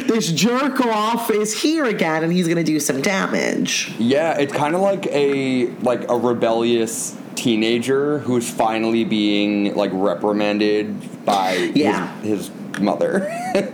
this 0.07 0.31
jerk 0.31 0.81
off 0.81 1.29
is 1.29 1.61
here 1.61 1.85
again, 1.85 2.23
and 2.23 2.33
he's 2.33 2.47
gonna 2.47 2.63
do 2.63 2.79
some 2.79 3.01
damage. 3.01 3.93
Yeah, 3.99 4.37
it's 4.39 4.53
kind 4.53 4.75
of 4.75 4.81
like 4.81 5.05
a 5.07 5.67
like 5.81 6.09
a 6.09 6.17
rebellious 6.17 7.15
teenager 7.35 8.17
who's 8.19 8.49
finally 8.49 9.03
being 9.03 9.75
like 9.75 9.91
reprimanded 9.93 11.23
by 11.25 11.53
Yeah. 11.75 12.19
his, 12.21 12.47
his 12.47 12.56
mother. 12.79 13.33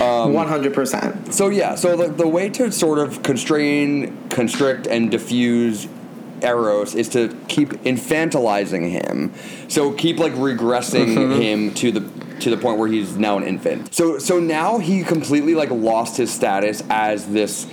Um, 0.00 0.32
one 0.32 0.48
hundred 0.48 0.72
percent. 0.72 1.34
so 1.34 1.48
yeah, 1.48 1.74
so 1.74 1.96
the, 1.96 2.08
the 2.08 2.26
way 2.26 2.48
to 2.48 2.72
sort 2.72 2.98
of 2.98 3.22
constrain, 3.22 4.28
constrict, 4.30 4.86
and 4.86 5.10
diffuse 5.10 5.86
Eros 6.42 6.94
is 6.94 7.08
to 7.10 7.36
keep 7.48 7.70
infantilizing 7.84 8.90
him. 8.90 9.32
So 9.68 9.92
keep 9.92 10.18
like 10.18 10.32
regressing 10.32 11.14
mm-hmm. 11.14 11.40
him 11.40 11.74
to 11.74 11.92
the 11.92 12.40
to 12.40 12.50
the 12.50 12.56
point 12.56 12.78
where 12.78 12.88
he's 12.88 13.16
now 13.16 13.36
an 13.36 13.44
infant. 13.44 13.94
So 13.94 14.18
so 14.18 14.40
now 14.40 14.78
he 14.78 15.04
completely 15.04 15.54
like 15.54 15.70
lost 15.70 16.16
his 16.16 16.32
status 16.32 16.82
as 16.90 17.26
this 17.26 17.66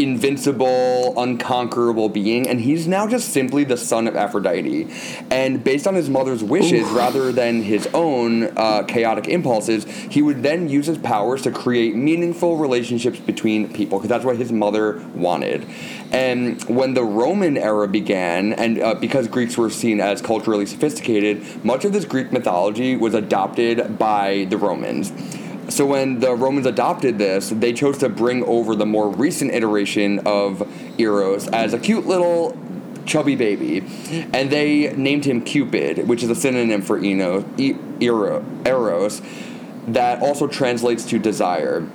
invincible, 0.00 1.14
unconquerable 1.18 2.08
being, 2.08 2.48
and 2.48 2.60
he's 2.60 2.88
now 2.88 3.06
just 3.06 3.28
simply 3.28 3.64
the 3.64 3.76
son 3.76 4.08
of 4.08 4.16
Aphrodite. 4.16 4.88
And 5.30 5.62
based 5.62 5.86
on 5.86 5.94
his 5.94 6.08
mother's 6.08 6.42
wishes, 6.42 6.88
rather 6.88 7.32
than 7.32 7.62
his 7.62 7.86
own 7.92 8.44
uh, 8.56 8.84
chaotic 8.84 9.28
impulses, 9.28 9.84
he 9.84 10.22
would 10.22 10.42
then 10.42 10.68
use 10.68 10.86
his 10.86 10.98
powers 10.98 11.42
to 11.42 11.50
create 11.50 11.94
meaningful 11.94 12.56
relationships 12.56 13.18
between 13.18 13.72
people, 13.72 13.98
because 13.98 14.08
that's 14.08 14.24
what 14.24 14.36
his 14.36 14.50
mother 14.50 15.04
wanted. 15.14 15.66
And 16.10 16.62
when 16.64 16.94
the 16.94 17.04
Roman 17.04 17.58
era 17.58 17.86
began, 17.86 18.54
and 18.54 18.80
uh, 18.80 18.94
because 18.94 19.28
Greeks 19.28 19.58
were 19.58 19.70
seen 19.70 20.00
as 20.00 20.22
culturally 20.22 20.66
sophisticated, 20.66 21.64
much 21.64 21.84
of 21.84 21.92
this 21.92 22.04
Greek 22.04 22.32
mythology 22.32 22.96
was 22.96 23.14
adopted 23.14 23.98
by 23.98 24.46
the 24.48 24.56
Romans. 24.56 25.12
So 25.70 25.86
when 25.86 26.18
the 26.18 26.34
Romans 26.34 26.66
adopted 26.66 27.18
this, 27.18 27.50
they 27.50 27.72
chose 27.72 27.98
to 27.98 28.08
bring 28.08 28.42
over 28.44 28.74
the 28.74 28.86
more 28.86 29.08
recent 29.08 29.52
iteration 29.52 30.18
of 30.26 30.68
Eros 30.98 31.46
as 31.48 31.72
a 31.72 31.78
cute 31.78 32.06
little 32.06 32.58
chubby 33.06 33.36
baby, 33.36 33.78
and 34.32 34.50
they 34.50 34.92
named 34.94 35.24
him 35.24 35.42
Cupid, 35.42 36.08
which 36.08 36.22
is 36.22 36.30
a 36.30 36.34
synonym 36.34 36.82
for 36.82 36.98
Eno, 36.98 37.44
e, 37.56 37.74
Eros, 38.00 39.22
that 39.86 40.20
also 40.22 40.46
translates 40.46 41.04
to 41.06 41.18
desire. 41.18 41.88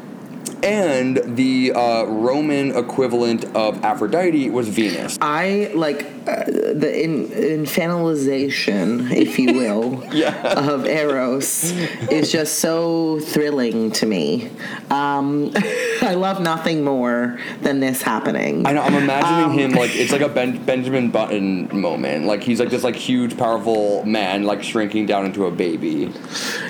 And 0.65 1.37
the 1.37 1.73
uh, 1.73 2.05
Roman 2.05 2.75
equivalent 2.75 3.45
of 3.55 3.83
Aphrodite 3.85 4.49
was 4.49 4.67
Venus. 4.67 5.17
I 5.21 5.71
like 5.75 6.03
uh, 6.27 6.43
the 6.45 7.03
in, 7.03 7.27
infantilization, 7.27 9.11
if 9.11 9.37
you 9.37 9.53
will, 9.59 10.03
Yeah. 10.11 10.33
of 10.57 10.85
Eros 10.87 11.71
is 12.09 12.31
just 12.31 12.59
so 12.59 13.19
thrilling 13.19 13.91
to 13.91 14.05
me. 14.07 14.49
Um, 14.89 15.51
I 16.01 16.15
love 16.15 16.41
nothing 16.41 16.83
more 16.83 17.39
than 17.61 17.79
this 17.79 18.01
happening. 18.01 18.65
I 18.65 18.73
know. 18.73 18.81
I'm 18.81 18.95
imagining 18.95 19.57
him 19.59 19.71
like 19.71 19.91
it's 19.95 20.11
like 20.11 20.21
a 20.21 20.29
ben- 20.29 20.63
Benjamin 20.65 21.11
Button 21.11 21.79
moment. 21.79 22.25
Like 22.25 22.41
he's 22.43 22.59
like 22.59 22.69
this 22.69 22.83
like 22.83 22.95
huge, 22.95 23.37
powerful 23.37 24.03
man, 24.05 24.43
like 24.43 24.63
shrinking 24.63 25.05
down 25.05 25.25
into 25.25 25.45
a 25.45 25.51
baby. 25.51 26.11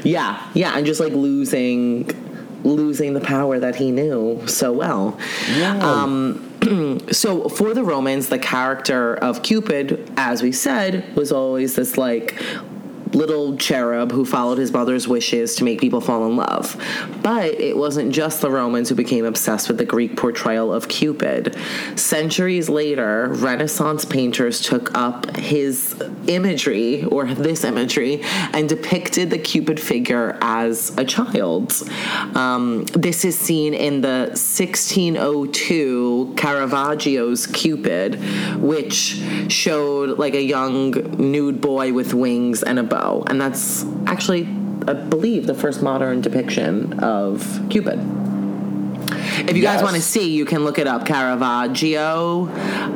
Yeah, 0.03 0.45
yeah, 0.53 0.77
and 0.77 0.85
just 0.85 0.99
like 0.99 1.13
losing 1.13 2.09
losing 2.65 3.13
the 3.13 3.21
power 3.21 3.59
that 3.59 3.75
he 3.75 3.91
knew 3.91 4.45
so 4.47 4.73
well. 4.73 5.17
Um, 5.81 6.99
so 7.11 7.47
for 7.47 7.73
the 7.73 7.83
Romans, 7.83 8.29
the 8.29 8.39
character 8.39 9.15
of 9.15 9.43
Cupid, 9.43 10.11
as 10.17 10.41
we 10.41 10.51
said, 10.51 11.15
was 11.15 11.31
always 11.31 11.75
this 11.75 11.97
like 11.97 12.41
little 13.15 13.55
cherub 13.57 14.11
who 14.11 14.25
followed 14.25 14.57
his 14.57 14.71
mother's 14.71 15.07
wishes 15.07 15.55
to 15.55 15.63
make 15.63 15.79
people 15.79 16.01
fall 16.01 16.25
in 16.27 16.35
love. 16.35 16.75
But 17.23 17.59
it 17.59 17.77
wasn't 17.77 18.13
just 18.13 18.41
the 18.41 18.51
Romans 18.51 18.89
who 18.89 18.95
became 18.95 19.25
obsessed 19.25 19.67
with 19.67 19.77
the 19.77 19.85
Greek 19.85 20.17
portrayal 20.17 20.73
of 20.73 20.87
Cupid. 20.87 21.55
Centuries 21.95 22.69
later, 22.69 23.29
Renaissance 23.29 24.05
painters 24.05 24.61
took 24.61 24.95
up 24.95 25.35
his 25.37 25.95
imagery 26.27 27.05
or 27.05 27.25
this 27.25 27.63
imagery 27.63 28.21
and 28.53 28.67
depicted 28.67 29.29
the 29.29 29.39
Cupid 29.39 29.79
figure 29.79 30.37
as 30.41 30.95
a 30.97 31.05
child. 31.05 31.73
Um, 32.35 32.83
this 32.93 33.23
is 33.23 33.39
seen 33.39 33.73
in 33.73 34.01
the 34.01 34.27
1602 34.35 36.33
Caravaggio's 36.35 37.47
Cupid, 37.47 38.19
which 38.59 39.21
showed 39.47 40.17
like 40.19 40.33
a 40.33 40.43
young 40.43 40.91
nude 41.17 41.61
boy 41.61 41.93
with 41.93 42.13
wings 42.13 42.61
and 42.63 42.79
a 42.79 42.83
bow. 42.83 43.04
And 43.27 43.39
that's 43.39 43.85
actually, 44.07 44.43
I 44.87 44.93
believe, 44.93 45.47
the 45.47 45.53
first 45.53 45.81
modern 45.81 46.21
depiction 46.21 46.99
of 46.99 47.61
Cupid. 47.69 47.99
If 49.37 49.55
you 49.55 49.61
guys 49.61 49.83
want 49.83 49.95
to 49.95 50.01
see, 50.01 50.33
you 50.33 50.45
can 50.45 50.63
look 50.63 50.79
it 50.79 50.87
up. 50.87 51.05
Caravaggio. 51.05 52.47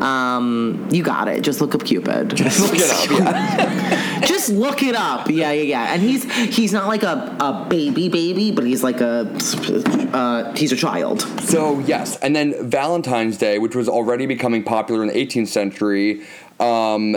Um, 0.02 0.88
you 0.92 1.04
got 1.04 1.28
it. 1.28 1.42
Just 1.42 1.62
look 1.62 1.76
up 1.76 1.84
Cupid. 1.84 2.30
Just 2.36 2.60
look 2.60 2.76
it 2.76 2.90
up. 2.90 3.20
Yeah. 3.20 4.20
Just 4.26 4.50
look 4.50 4.84
it 4.84 4.96
up. 4.96 5.30
Yeah, 5.30 5.52
yeah, 5.52 5.62
yeah. 5.62 5.94
And 5.94 6.02
he's 6.02 6.32
he's 6.56 6.74
not 6.74 6.88
like 6.88 7.04
a, 7.04 7.36
a 7.40 7.68
baby 7.70 8.10
baby, 8.10 8.52
but 8.52 8.66
he's 8.66 8.84
like 8.84 9.02
a 9.02 9.32
uh, 10.14 10.54
he's 10.56 10.72
a 10.72 10.76
child. 10.76 11.22
So 11.42 11.80
yes, 11.80 12.18
and 12.18 12.36
then 12.36 12.70
Valentine's 12.70 13.38
Day, 13.38 13.60
which 13.60 13.76
was 13.76 13.88
already 13.88 14.26
becoming 14.26 14.64
popular 14.64 15.02
in 15.02 15.08
the 15.10 15.14
18th 15.14 15.48
century, 15.48 16.22
um, 16.60 17.16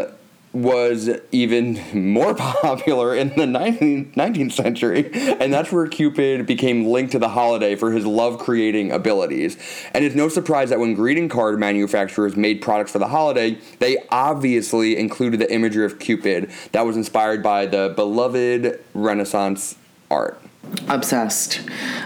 was 0.53 1.09
even 1.31 1.81
more 1.95 2.35
popular 2.63 3.15
in 3.15 3.31
the 3.31 3.47
19th, 3.47 4.15
19th 4.15 4.53
century, 4.53 5.11
and 5.41 5.53
that's 5.53 5.73
where 5.73 5.87
Cupid 5.87 6.47
became 6.47 6.87
linked 6.87 7.13
to 7.13 7.19
the 7.19 7.31
holiday 7.31 7.75
for 7.75 7.93
his 7.93 8.05
love-creating 8.05 8.93
abilities. 8.93 9.57
And 9.95 10.05
it's 10.05 10.15
no 10.15 10.29
surprise 10.29 10.71
that 10.71 10.79
when 10.79 10.95
greeting 10.95 11.29
card 11.29 11.59
manufacturers 11.59 12.37
made 12.37 12.61
products 12.61 12.93
for 12.93 12.99
the 12.99 13.09
holiday, 13.09 13.59
they 13.79 13.99
obviously 14.11 14.97
included 14.99 15.41
the 15.41 15.53
imagery 15.53 15.85
of 15.85 15.99
Cupid 15.99 16.51
that 16.73 16.85
was 16.85 16.97
inspired 16.97 17.43
by 17.43 17.67
the 17.67 17.93
beloved 17.97 18.81
Renaissance 18.95 19.77
art. 20.11 20.41
Obsessed. 20.89 21.61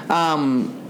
Um, 0.08 0.85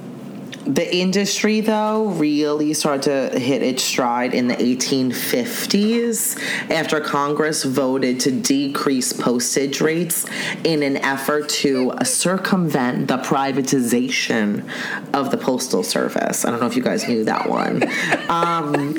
the 0.66 0.96
industry, 0.96 1.60
though, 1.60 2.06
really 2.06 2.74
started 2.74 3.32
to 3.32 3.38
hit 3.38 3.62
its 3.62 3.82
stride 3.82 4.34
in 4.34 4.48
the 4.48 4.56
1850s 4.56 6.40
after 6.70 7.00
Congress 7.00 7.62
voted 7.62 8.20
to 8.20 8.32
decrease 8.32 9.12
postage 9.12 9.80
rates 9.80 10.26
in 10.64 10.82
an 10.82 10.96
effort 10.98 11.48
to 11.48 11.92
circumvent 12.02 13.06
the 13.08 13.18
privatization 13.18 14.68
of 15.14 15.30
the 15.30 15.36
Postal 15.36 15.84
Service. 15.84 16.44
I 16.44 16.50
don't 16.50 16.60
know 16.60 16.66
if 16.66 16.76
you 16.76 16.82
guys 16.82 17.06
knew 17.06 17.24
that 17.24 17.48
one. 17.48 17.82
Um, 18.26 18.94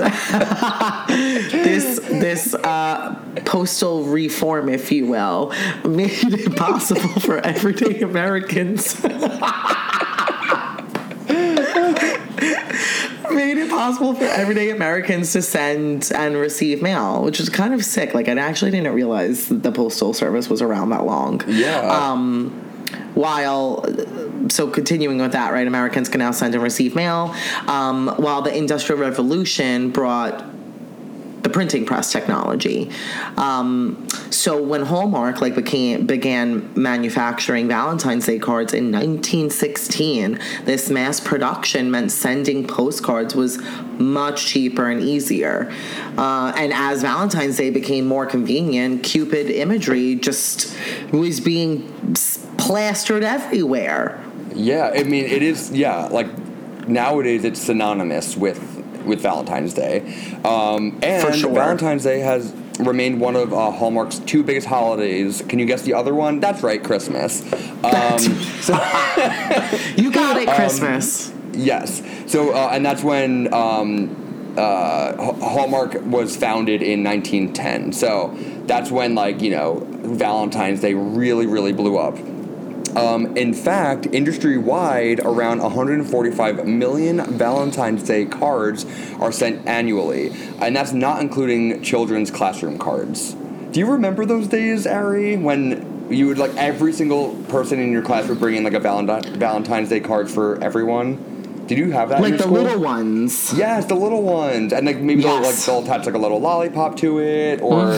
this 1.08 2.00
this 2.00 2.54
uh, 2.54 3.20
postal 3.46 4.04
reform, 4.04 4.70
if 4.70 4.92
you 4.92 5.06
will, 5.08 5.54
made 5.84 6.12
it 6.12 6.56
possible 6.56 7.20
for 7.20 7.40
everyday 7.40 8.02
Americans. 8.02 8.94
Made 13.58 13.66
it 13.66 13.70
possible 13.70 14.14
for 14.14 14.26
everyday 14.26 14.70
Americans 14.70 15.34
to 15.34 15.42
send 15.42 16.12
and 16.14 16.36
receive 16.36 16.82
mail, 16.82 17.24
which 17.24 17.40
is 17.40 17.50
kind 17.50 17.74
of 17.74 17.84
sick. 17.84 18.14
Like, 18.14 18.28
I 18.28 18.34
actually 18.34 18.72
didn't 18.72 18.94
realize 18.94 19.48
the 19.48 19.72
postal 19.72 20.14
service 20.14 20.50
was 20.50 20.62
around 20.62 20.90
that 20.92 21.06
long. 21.06 21.42
Yeah. 21.48 21.80
Um, 21.80 22.64
while 23.16 23.84
so 24.50 24.68
continuing 24.70 25.18
with 25.18 25.32
that, 25.32 25.52
right? 25.52 25.66
Americans 25.66 26.08
can 26.08 26.20
now 26.20 26.32
send 26.32 26.54
and 26.54 26.64
receive 26.64 26.96
mail. 26.96 27.34
Um, 27.68 28.14
while 28.18 28.44
the 28.44 28.56
Industrial 28.56 29.02
Revolution 29.02 29.90
brought 29.90 30.46
printing 31.58 31.88
press 31.88 32.12
technology. 32.12 32.88
Um, 33.36 34.08
so 34.30 34.62
when 34.62 34.84
Hallmark 34.84 35.42
like 35.42 35.56
became 35.56 36.06
began 36.06 36.72
manufacturing 36.80 37.68
Valentine's 37.68 38.28
Day 38.28 38.38
cards 38.38 38.76
in 38.76 38.92
1916, 38.92 40.40
this 40.66 40.92
mass 40.92 41.20
production 41.20 41.90
meant 41.90 42.12
sending 42.12 42.68
postcards 42.68 43.34
was 43.34 43.58
much 43.98 44.46
cheaper 44.46 44.88
and 44.88 45.02
easier. 45.02 45.74
Uh, 46.16 46.54
and 46.56 46.72
as 46.74 47.02
Valentine's 47.02 47.58
Day 47.58 47.72
became 47.72 48.06
more 48.06 48.28
convenient, 48.28 49.02
Cupid 49.02 49.50
imagery 49.50 50.14
just 50.14 50.78
was 51.12 51.40
being 51.40 51.92
plastered 52.60 53.24
everywhere. 53.24 54.24
Yeah, 54.54 54.92
I 54.94 55.02
mean 55.02 55.26
it 55.26 55.42
is. 55.42 55.72
Yeah, 55.72 56.06
like 56.06 56.28
nowadays 56.88 57.44
it's 57.44 57.60
synonymous 57.60 58.38
with 58.38 58.77
with 59.08 59.22
Valentine's 59.22 59.74
Day, 59.74 60.00
um, 60.44 61.00
and 61.02 61.26
For 61.26 61.34
sure. 61.34 61.54
Valentine's 61.54 62.04
Day 62.04 62.20
has 62.20 62.54
remained 62.80 63.20
one 63.20 63.36
of 63.36 63.54
uh, 63.54 63.72
Hallmark's 63.72 64.20
two 64.20 64.44
biggest 64.44 64.68
holidays. 64.68 65.44
Can 65.50 65.58
you 65.60 65.66
guess 65.66 65.82
the 65.82 65.94
other 65.96 66.14
one? 66.14 66.40
That's 66.40 66.62
right, 66.62 66.84
Christmas. 66.84 67.42
Um, 67.84 68.20
so 68.20 68.74
You 69.96 70.12
got 70.12 70.38
it, 70.38 70.48
Christmas. 70.50 71.34
yes, 71.54 72.02
so 72.28 72.52
uh, 72.54 72.70
and 72.72 72.86
that's 72.86 73.04
when. 73.04 73.54
Um, 73.54 74.24
uh, 74.58 75.16
Hallmark 75.36 76.02
was 76.06 76.36
founded 76.36 76.82
in 76.82 77.04
1910, 77.04 77.94
so 77.94 78.36
that's 78.66 78.90
when 78.90 79.14
like 79.14 79.40
you 79.40 79.52
know 79.52 79.86
Valentine's 79.92 80.82
Day 80.82 80.96
really 80.96 81.46
really 81.46 81.74
blew 81.74 81.98
up. 82.00 82.18
Um, 82.98 83.38
in 83.38 83.54
fact, 83.54 84.08
industry 84.12 84.58
wide, 84.58 85.20
around 85.20 85.60
145 85.62 86.66
million 86.66 87.24
Valentine's 87.38 88.02
Day 88.02 88.26
cards 88.26 88.88
are 89.20 89.32
sent 89.32 89.68
annually, 89.68 90.32
and 90.60 90.76
that's 90.76 90.94
not 90.94 91.22
including 91.22 91.84
children's 91.84 92.32
classroom 92.32 92.80
cards. 92.80 93.34
Do 93.72 93.80
you 93.80 93.86
remember 93.86 94.26
those 94.26 94.48
days, 94.48 94.88
Ari, 94.88 95.38
when 95.38 96.10
you 96.10 96.26
would 96.26 96.40
like 96.40 96.56
every 96.56 96.92
single 96.92 97.36
person 97.50 97.80
in 97.80 97.92
your 97.92 98.02
class 98.02 98.28
would 98.30 98.40
bring 98.40 98.56
in 98.56 98.64
like 98.64 98.74
a 98.74 98.80
Valenti- 98.80 99.30
Valentine's 99.38 99.90
Day 99.90 100.00
card 100.00 100.28
for 100.28 100.60
everyone? 100.64 101.24
Did 101.68 101.78
you 101.78 101.92
have 101.92 102.10
that? 102.10 102.22
Like 102.22 102.34
the 102.38 102.44
school? 102.44 102.54
little 102.62 102.80
ones. 102.80 103.54
Yes, 103.54 103.86
the 103.86 103.96
little 103.96 104.24
ones, 104.24 104.74
and 104.74 104.86
like 104.86 104.98
maybe 105.00 105.22
they'll 105.24 105.42
like 105.42 105.56
they'll 105.56 105.84
attach 105.84 106.06
like 106.06 106.16
a 106.16 106.18
little 106.18 106.40
lollipop 106.40 106.98
to 106.98 107.20
it, 107.20 107.62
or 107.62 107.92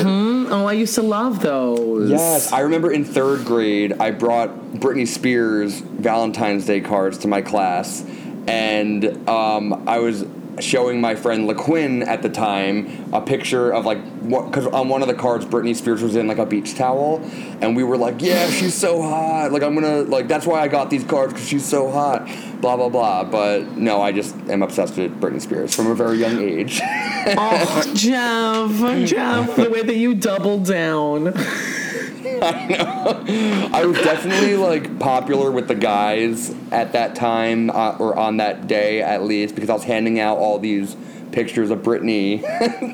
Oh, 0.51 0.65
I 0.65 0.73
used 0.73 0.95
to 0.95 1.01
love 1.03 1.41
those. 1.41 2.09
Yes, 2.09 2.51
I 2.51 2.61
remember 2.61 2.91
in 2.91 3.05
third 3.05 3.45
grade, 3.45 3.93
I 3.99 4.11
brought 4.11 4.49
Britney 4.73 5.07
Spears 5.07 5.79
Valentine's 5.79 6.65
Day 6.65 6.81
cards 6.81 7.19
to 7.19 7.27
my 7.27 7.41
class, 7.41 8.03
and 8.47 9.29
um, 9.29 9.87
I 9.87 9.99
was 9.99 10.25
showing 10.59 10.99
my 10.99 11.15
friend 11.15 11.47
LaQuinn 11.49 12.05
at 12.05 12.21
the 12.21 12.29
time 12.29 13.09
a 13.13 13.21
picture 13.21 13.71
of 13.71 13.85
like 13.85 13.99
because 14.29 14.67
on 14.67 14.89
one 14.89 15.01
of 15.01 15.07
the 15.07 15.13
cards 15.13 15.45
Britney 15.45 15.75
Spears 15.75 16.01
was 16.01 16.15
in 16.15 16.27
like 16.27 16.37
a 16.37 16.45
beach 16.45 16.75
towel, 16.75 17.21
and 17.61 17.75
we 17.75 17.83
were 17.83 17.97
like, 17.97 18.21
yeah, 18.21 18.49
she's 18.49 18.73
so 18.73 19.01
hot. 19.01 19.51
Like 19.51 19.63
I'm 19.63 19.73
gonna 19.75 20.01
like 20.03 20.27
that's 20.27 20.45
why 20.45 20.61
I 20.61 20.67
got 20.67 20.89
these 20.89 21.03
cards 21.03 21.33
because 21.33 21.47
she's 21.47 21.65
so 21.65 21.89
hot. 21.89 22.29
Blah 22.61 22.77
blah 22.77 22.89
blah. 22.89 23.23
But 23.23 23.77
no, 23.77 24.01
I 24.01 24.11
just 24.11 24.35
am 24.49 24.61
obsessed 24.61 24.97
with 24.97 25.19
Britney 25.19 25.41
Spears 25.41 25.75
from 25.75 25.87
a 25.87 25.95
very 25.95 26.17
young 26.17 26.39
age. 26.39 26.81
Oh, 27.31 27.91
Jeff, 27.93 28.71
Jeff, 29.05 29.55
the 29.55 29.69
way 29.69 29.83
that 29.83 29.95
you 29.95 30.15
doubled 30.15 30.65
down. 30.65 31.33
I 32.41 32.65
know. 32.67 33.69
I 33.73 33.85
was 33.85 33.97
definitely 33.97 34.55
like 34.55 34.99
popular 34.99 35.51
with 35.51 35.67
the 35.67 35.75
guys 35.75 36.55
at 36.71 36.93
that 36.93 37.15
time, 37.15 37.69
uh, 37.69 37.97
or 37.99 38.17
on 38.17 38.37
that 38.37 38.67
day 38.67 39.01
at 39.01 39.23
least, 39.23 39.55
because 39.55 39.69
I 39.69 39.73
was 39.73 39.83
handing 39.83 40.19
out 40.19 40.37
all 40.37 40.59
these 40.59 40.95
pictures 41.31 41.69
of 41.71 41.79
Britney 41.79 42.41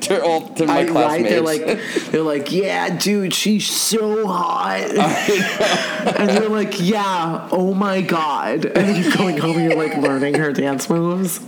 to 0.02 0.22
all 0.22 0.48
to 0.54 0.66
my 0.66 0.80
I, 0.80 0.84
classmates. 0.86 1.30
They're 1.30 1.40
like, 1.40 2.10
they're 2.10 2.22
like, 2.22 2.52
yeah, 2.52 2.96
dude, 2.96 3.34
she's 3.34 3.68
so 3.68 4.26
hot. 4.26 4.80
and 6.18 6.32
you're 6.32 6.48
like, 6.48 6.80
yeah, 6.80 7.48
oh 7.52 7.74
my 7.74 8.00
god. 8.00 8.66
And 8.76 8.88
then 8.88 9.02
you're 9.02 9.16
going 9.16 9.38
home 9.38 9.56
and 9.56 9.70
you're 9.70 9.76
like 9.76 9.96
learning 9.96 10.34
her 10.34 10.52
dance 10.52 10.88
moves. 10.90 11.40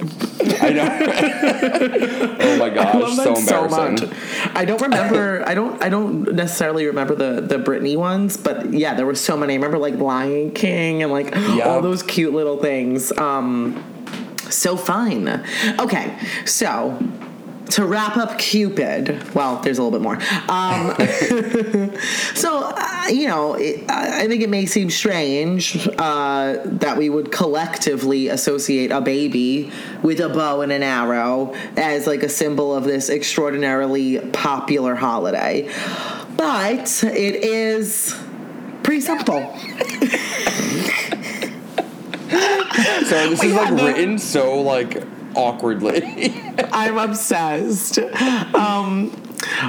I 0.61 0.71
know. 0.71 2.37
oh 2.41 2.57
my 2.59 2.71
gosh, 2.71 3.17
so 3.17 3.35
that 3.35 3.37
so 3.39 3.69
much. 3.69 4.03
I 4.57 4.65
don't 4.65 4.81
remember. 4.81 5.47
I 5.47 5.55
don't. 5.55 5.83
I 5.83 5.89
don't 5.89 6.33
necessarily 6.35 6.87
remember 6.87 7.15
the 7.15 7.41
the 7.41 7.59
Britney 7.59 7.97
ones, 7.97 8.37
but 8.37 8.73
yeah, 8.73 8.95
there 8.95 9.07
were 9.07 9.15
so 9.15 9.37
many. 9.37 9.53
I 9.53 9.57
remember 9.57 9.79
like 9.79 9.95
Lion 9.97 10.53
King 10.53 11.03
and 11.03 11.13
like 11.13 11.37
all 11.65 11.81
those 11.83 12.03
cute 12.03 12.33
little 12.33 12.57
things. 12.57 13.13
Um, 13.19 13.85
so 14.51 14.77
fine. 14.77 15.45
Okay, 15.79 16.17
so. 16.45 16.99
To 17.73 17.85
wrap 17.85 18.17
up 18.17 18.39
Cupid, 18.39 19.35
well, 19.35 19.57
there's 19.57 19.77
a 19.77 19.83
little 19.83 19.99
bit 19.99 20.03
more. 20.03 20.15
Um, 20.49 20.97
so, 22.35 22.73
uh, 22.75 23.09
you 23.11 23.29
know, 23.29 23.57
it, 23.57 23.85
I 23.91 24.27
think 24.27 24.41
it 24.41 24.49
may 24.49 24.65
seem 24.65 24.89
strange 24.89 25.87
uh, 25.99 26.63
that 26.65 26.97
we 26.97 27.11
would 27.11 27.31
collectively 27.31 28.29
associate 28.29 28.91
a 28.91 29.03
baby 29.03 29.71
with 30.03 30.19
a 30.21 30.31
bow 30.31 30.63
and 30.63 30.73
an 30.73 30.83
arrow 30.83 31.53
as 31.77 32.07
like 32.07 32.23
a 32.23 32.29
symbol 32.31 32.75
of 32.75 32.85
this 32.85 33.11
extraordinarily 33.11 34.19
popular 34.31 34.95
holiday. 34.95 35.71
But 36.39 37.05
it 37.05 37.45
is 37.45 38.19
pretty 38.83 39.03
simple. 39.03 39.41
So 43.09 43.31
this 43.31 43.43
is 43.43 43.55
like 43.55 43.71
written 43.71 44.19
so 44.19 44.61
like 44.61 45.03
awkwardly. 45.35 46.03
I'm 46.73 46.99
obsessed. 46.99 47.99
Um, 48.55 49.13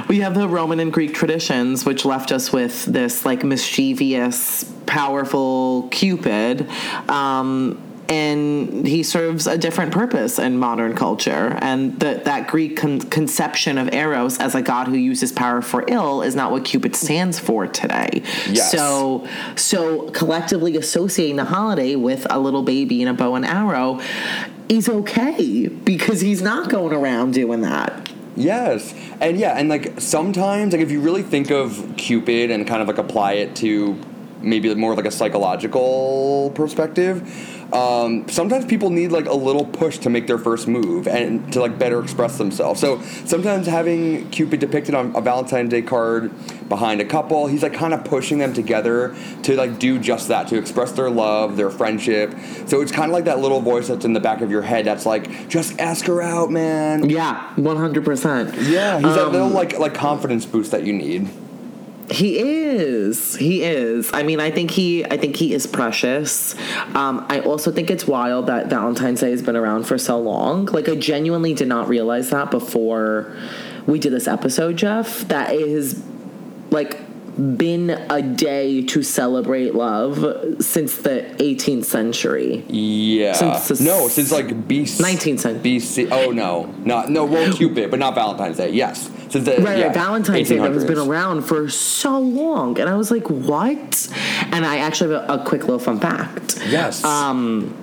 we 0.08 0.20
have 0.20 0.34
the 0.34 0.48
Roman 0.48 0.80
and 0.80 0.92
Greek 0.92 1.14
traditions, 1.14 1.84
which 1.84 2.04
left 2.04 2.32
us 2.32 2.52
with 2.52 2.84
this 2.84 3.24
like 3.24 3.42
mischievous, 3.44 4.64
powerful 4.86 5.88
Cupid. 5.90 6.68
Um, 7.08 7.80
and 8.10 8.84
he 8.84 9.04
serves 9.04 9.46
a 9.46 9.56
different 9.56 9.92
purpose 9.92 10.38
in 10.38 10.58
modern 10.58 10.96
culture. 10.96 11.56
And 11.60 11.98
that 12.00 12.24
that 12.24 12.48
Greek 12.48 12.76
con- 12.76 13.00
conception 13.02 13.78
of 13.78 13.94
Eros 13.94 14.38
as 14.40 14.56
a 14.56 14.60
god 14.60 14.88
who 14.88 14.96
uses 14.96 15.30
power 15.30 15.62
for 15.62 15.84
ill 15.86 16.20
is 16.20 16.34
not 16.34 16.50
what 16.50 16.64
Cupid 16.64 16.96
stands 16.96 17.38
for 17.38 17.68
today. 17.68 18.22
Yes. 18.48 18.72
So, 18.72 19.26
so 19.54 20.10
collectively 20.10 20.76
associating 20.76 21.36
the 21.36 21.44
holiday 21.44 21.94
with 21.94 22.26
a 22.28 22.40
little 22.40 22.62
baby 22.62 23.00
and 23.00 23.08
a 23.08 23.14
bow 23.14 23.36
and 23.36 23.46
arrow 23.46 24.00
is 24.68 24.88
okay 24.88 25.68
because 25.68 26.20
he's 26.20 26.42
not 26.42 26.68
going 26.68 26.92
around 26.92 27.34
doing 27.34 27.60
that. 27.60 28.10
Yes. 28.34 28.92
And 29.20 29.38
yeah, 29.38 29.56
and 29.56 29.68
like 29.68 30.00
sometimes, 30.00 30.72
like 30.72 30.82
if 30.82 30.90
you 30.90 31.00
really 31.00 31.22
think 31.22 31.50
of 31.50 31.94
Cupid 31.96 32.50
and 32.50 32.66
kind 32.66 32.82
of 32.82 32.88
like 32.88 32.98
apply 32.98 33.34
it 33.34 33.54
to 33.56 33.96
maybe 34.40 34.74
more 34.74 34.94
like 34.94 35.04
a 35.04 35.10
psychological 35.10 36.50
perspective, 36.54 37.59
um, 37.72 38.28
sometimes 38.28 38.64
people 38.64 38.90
need 38.90 39.12
like 39.12 39.26
a 39.26 39.34
little 39.34 39.64
push 39.64 39.98
to 39.98 40.10
make 40.10 40.26
their 40.26 40.38
first 40.38 40.68
move 40.68 41.06
and 41.06 41.52
to 41.52 41.60
like 41.60 41.78
better 41.78 42.00
express 42.02 42.38
themselves. 42.38 42.80
So 42.80 43.00
sometimes 43.24 43.66
having 43.66 44.28
Cupid 44.30 44.60
depicted 44.60 44.94
on 44.94 45.14
a 45.14 45.20
Valentine's 45.20 45.70
Day 45.70 45.82
card 45.82 46.32
behind 46.68 47.00
a 47.00 47.04
couple, 47.04 47.46
he's 47.46 47.62
like 47.62 47.74
kind 47.74 47.94
of 47.94 48.04
pushing 48.04 48.38
them 48.38 48.52
together 48.52 49.14
to 49.42 49.56
like 49.56 49.78
do 49.78 49.98
just 49.98 50.28
that, 50.28 50.48
to 50.48 50.56
express 50.58 50.92
their 50.92 51.10
love, 51.10 51.56
their 51.56 51.70
friendship. 51.70 52.34
So 52.66 52.80
it's 52.80 52.92
kind 52.92 53.10
of 53.10 53.12
like 53.12 53.24
that 53.24 53.40
little 53.40 53.60
voice 53.60 53.88
that's 53.88 54.04
in 54.04 54.12
the 54.12 54.20
back 54.20 54.40
of 54.40 54.50
your 54.50 54.62
head 54.62 54.84
that's 54.84 55.06
like, 55.06 55.48
just 55.48 55.78
ask 55.80 56.06
her 56.06 56.22
out, 56.22 56.50
man. 56.50 57.08
Yeah, 57.10 57.52
one 57.54 57.76
hundred 57.76 58.04
percent. 58.04 58.54
Yeah, 58.54 58.98
he's 58.98 59.14
that 59.14 59.26
Um, 59.26 59.32
little 59.32 59.48
like 59.48 59.78
like 59.78 59.94
confidence 59.94 60.46
boost 60.46 60.70
that 60.70 60.84
you 60.84 60.92
need. 60.92 61.28
He 62.10 62.38
is. 62.38 63.36
He 63.36 63.62
is. 63.62 64.10
I 64.12 64.22
mean, 64.22 64.40
I 64.40 64.50
think 64.50 64.70
he. 64.70 65.04
I 65.04 65.16
think 65.16 65.36
he 65.36 65.54
is 65.54 65.66
precious. 65.66 66.54
Um, 66.94 67.24
I 67.28 67.40
also 67.40 67.70
think 67.70 67.90
it's 67.90 68.06
wild 68.06 68.46
that 68.46 68.66
Valentine's 68.68 69.20
Day 69.20 69.30
has 69.30 69.42
been 69.42 69.56
around 69.56 69.84
for 69.84 69.96
so 69.96 70.18
long. 70.18 70.66
Like, 70.66 70.88
I 70.88 70.96
genuinely 70.96 71.54
did 71.54 71.68
not 71.68 71.88
realize 71.88 72.30
that 72.30 72.50
before 72.50 73.36
we 73.86 73.98
did 73.98 74.12
this 74.12 74.26
episode, 74.26 74.76
Jeff. 74.76 75.20
That 75.28 75.54
it 75.54 75.68
has, 75.68 76.02
like, 76.70 76.98
been 77.56 77.90
a 77.90 78.20
day 78.20 78.82
to 78.82 79.02
celebrate 79.02 79.74
love 79.74 80.62
since 80.62 80.96
the 80.96 81.22
18th 81.38 81.84
century. 81.84 82.64
Yeah. 82.68 83.32
Since 83.32 83.68
the 83.68 83.84
no, 83.84 84.08
since 84.08 84.32
like 84.32 84.46
BC. 84.46 85.00
19th 85.00 85.40
century. 85.40 85.78
BC. 85.78 86.08
Oh 86.10 86.32
no, 86.32 86.66
not 86.84 87.08
no. 87.08 87.24
Well, 87.24 87.52
Cupid, 87.52 87.90
but 87.90 87.98
not 87.98 88.14
Valentine's 88.14 88.56
Day. 88.56 88.70
Yes, 88.70 89.10
the 89.38 89.40
Right, 89.62 89.78
yeah, 89.78 89.86
right. 89.86 89.94
Valentine's 89.94 90.48
Day 90.48 90.58
that 90.58 90.72
has 90.72 90.84
been 90.84 90.98
around 90.98 91.42
for 91.42 91.68
so 91.68 92.18
long, 92.18 92.78
and 92.78 92.88
I 92.88 92.94
was 92.96 93.10
like, 93.10 93.28
"What?" 93.28 94.08
And 94.52 94.64
I 94.66 94.78
actually 94.78 95.14
have 95.14 95.28
a, 95.30 95.34
a 95.34 95.44
quick 95.44 95.62
little 95.62 95.78
fun 95.78 96.00
fact. 96.00 96.58
Yes. 96.68 97.04
Um, 97.04 97.76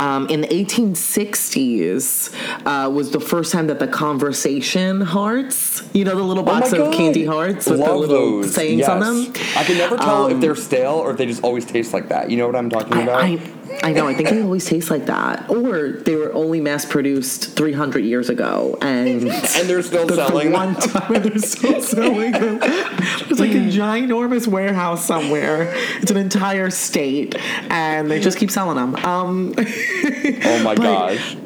um, 0.00 0.28
in 0.28 0.40
the 0.40 0.48
1860s 0.48 2.34
uh, 2.66 2.90
was 2.90 3.10
the 3.12 3.20
first 3.20 3.52
time 3.52 3.68
that 3.68 3.78
the 3.78 3.86
conversation 3.86 5.00
hearts, 5.00 5.82
you 5.94 6.04
know, 6.04 6.16
the 6.16 6.22
little 6.22 6.44
Oh 6.48 6.86
of 6.86 6.92
candy 6.92 7.24
hearts 7.24 7.66
with 7.66 7.80
Love 7.80 7.88
the 7.88 7.96
little 7.96 8.42
those. 8.42 8.54
sayings 8.54 8.80
yes. 8.80 8.88
on 8.88 9.00
them. 9.00 9.32
I 9.56 9.64
can 9.64 9.78
never 9.78 9.96
tell 9.96 10.26
if 10.26 10.34
Um, 10.34 10.40
they're 10.40 10.56
stale 10.56 10.94
or 10.94 11.12
if 11.12 11.16
they 11.18 11.26
just 11.26 11.42
always 11.42 11.64
taste 11.64 11.92
like 11.92 12.08
that. 12.08 12.30
You 12.30 12.36
know 12.36 12.46
what 12.46 12.56
I'm 12.56 12.68
talking 12.68 12.94
about? 13.00 13.22
I, 13.24 13.38
I, 13.82 13.92
know. 13.92 14.06
I 14.06 14.14
think 14.14 14.28
they 14.28 14.42
always 14.42 14.64
taste 14.64 14.90
like 14.90 15.06
that, 15.06 15.48
or 15.50 15.92
they 15.92 16.16
were 16.16 16.32
only 16.32 16.60
mass 16.60 16.84
produced 16.84 17.56
300 17.56 18.04
years 18.04 18.28
ago, 18.28 18.78
and 18.82 19.22
and 19.28 19.68
they're 19.68 19.82
still 19.82 20.06
the, 20.06 20.16
the 20.16 20.26
selling. 20.26 20.52
one 20.52 20.74
time 20.74 21.22
they're 21.22 21.38
still 21.38 21.82
selling 21.82 22.32
them. 22.32 22.58
There's 22.58 23.40
like 23.40 23.52
a 23.52 23.68
ginormous 23.68 24.46
warehouse 24.46 25.04
somewhere. 25.04 25.72
It's 26.00 26.10
an 26.10 26.16
entire 26.16 26.70
state, 26.70 27.34
and 27.70 28.10
they 28.10 28.20
just 28.20 28.38
keep 28.38 28.50
selling 28.50 28.76
them. 28.76 28.96
Um, 29.04 29.54
oh 29.58 30.62
my 30.62 30.74
gosh. 30.74 31.36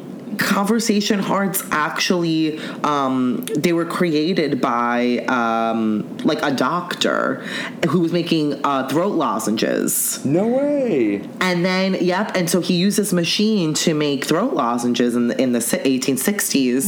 Conversation 0.40 1.18
hearts 1.18 1.62
actually 1.70 2.58
um, 2.82 3.44
they 3.54 3.74
were 3.74 3.84
created 3.84 4.58
by 4.60 5.18
um, 5.28 6.16
like 6.24 6.42
a 6.42 6.50
doctor 6.50 7.44
who 7.90 8.00
was 8.00 8.10
making 8.10 8.64
uh, 8.64 8.88
throat 8.88 9.14
lozenges. 9.14 10.24
No 10.24 10.48
way. 10.48 11.28
And 11.42 11.62
then, 11.62 11.94
yep, 12.00 12.32
and 12.34 12.48
so 12.48 12.60
he 12.60 12.74
used 12.74 12.98
this 12.98 13.12
machine 13.12 13.74
to 13.74 13.92
make 13.92 14.24
throat 14.24 14.54
lozenges 14.54 15.14
in 15.14 15.28
the, 15.28 15.40
in 15.40 15.52
the 15.52 15.60
si- 15.60 15.76
1860s, 15.76 16.86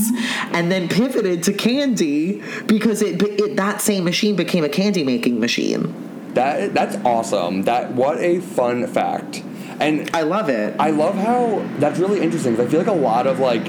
and 0.53 0.73
then 0.73 0.89
pivoted 0.89 1.43
to 1.43 1.53
candy 1.53 2.43
because 2.67 3.03
it, 3.03 3.23
it 3.23 3.57
that 3.57 3.83
same 3.83 4.05
machine 4.05 4.35
became 4.35 4.65
a 4.65 4.69
candy 4.71 5.05
making 5.05 5.39
machine. 5.39 5.95
That 6.35 6.73
that's 6.73 6.97
awesome. 7.05 7.63
That 7.65 7.93
what 7.93 8.19
a 8.19 8.41
fun 8.41 8.87
fact. 8.87 9.43
And 9.83 10.09
I 10.15 10.23
love 10.23 10.49
it. 10.49 10.77
I 10.79 10.91
love 10.91 11.17
how 11.17 11.65
that's 11.79 11.99
really 11.99 12.21
interesting 12.21 12.53
because 12.53 12.69
I 12.69 12.71
feel 12.71 12.81
like 12.81 12.89
a 12.89 12.93
lot 12.93 13.27
of 13.27 13.41
like 13.41 13.65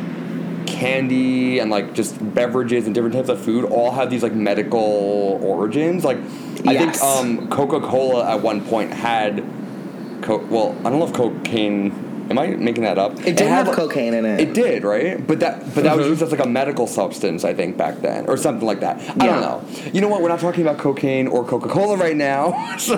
candy 0.68 1.60
and 1.60 1.70
like 1.72 1.94
just 1.94 2.16
beverages 2.34 2.86
and 2.86 2.94
different 2.96 3.16
types 3.16 3.30
of 3.30 3.40
food 3.42 3.66
all 3.66 3.92
have 3.92 4.10
these 4.10 4.24
like 4.24 4.34
medical 4.34 4.80
origins. 5.44 6.04
Like 6.06 6.18
I 6.66 6.74
Yes. 6.74 7.00
think 7.00 7.04
um, 7.42 7.50
Coca 7.50 7.80
Cola 7.82 8.30
at 8.30 8.42
one 8.42 8.62
point 8.64 8.92
had, 8.94 9.44
co- 10.22 10.46
well, 10.50 10.76
I 10.86 10.90
don't 10.90 11.00
know 11.00 11.06
if 11.08 11.14
cocaine. 11.14 11.92
Am 12.30 12.40
I 12.40 12.48
making 12.48 12.84
that 12.84 12.98
up? 12.98 13.20
It 13.20 13.36
did 13.36 13.42
had, 13.42 13.50
have 13.50 13.68
like- 13.68 13.76
cocaine 13.76 14.14
in 14.14 14.26
it. 14.26 14.40
It 14.40 14.54
did, 14.54 14.84
right? 14.84 15.26
But 15.26 15.40
that 15.42 15.76
but 15.76 15.84
that 15.84 15.98
was 15.98 16.06
Mhm. 16.06 16.10
used 16.12 16.22
as 16.22 16.32
like 16.32 16.44
a 16.44 16.48
medical 16.48 16.88
substance, 16.88 17.44
I 17.44 17.54
think, 17.54 17.76
back 17.78 18.02
then, 18.02 18.28
or 18.28 18.38
something 18.38 18.66
like 18.66 18.80
that. 18.80 19.00
I 19.20 19.26
don't 19.26 19.42
know. 19.42 19.62
You 19.92 20.02
know 20.02 20.08
what? 20.08 20.22
We're 20.22 20.30
not 20.30 20.40
talking 20.40 20.62
about 20.62 20.78
cocaine 20.78 21.28
or 21.28 21.44
Coca 21.44 21.68
Cola 21.68 21.98
right 21.98 22.16
now. 22.16 22.76
so, 22.78 22.96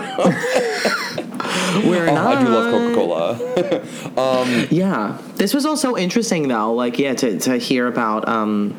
We're 1.86 2.08
oh, 2.10 2.16
not. 2.16 2.38
I 2.38 2.44
do 2.44 2.50
love 2.50 2.72
Coca 2.72 2.96
Cola. 2.96 4.66
Yeah, 4.72 5.18
this 5.36 5.54
was 5.54 5.66
also 5.66 5.96
interesting 5.98 6.48
though. 6.48 6.74
Like, 6.74 6.98
yeah, 7.00 7.14
to, 7.16 7.40
to 7.40 7.58
hear 7.58 7.88
about 7.88 8.28
um, 8.30 8.74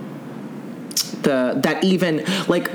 the 1.22 1.58
that 1.62 1.84
even 1.84 2.24
like, 2.48 2.70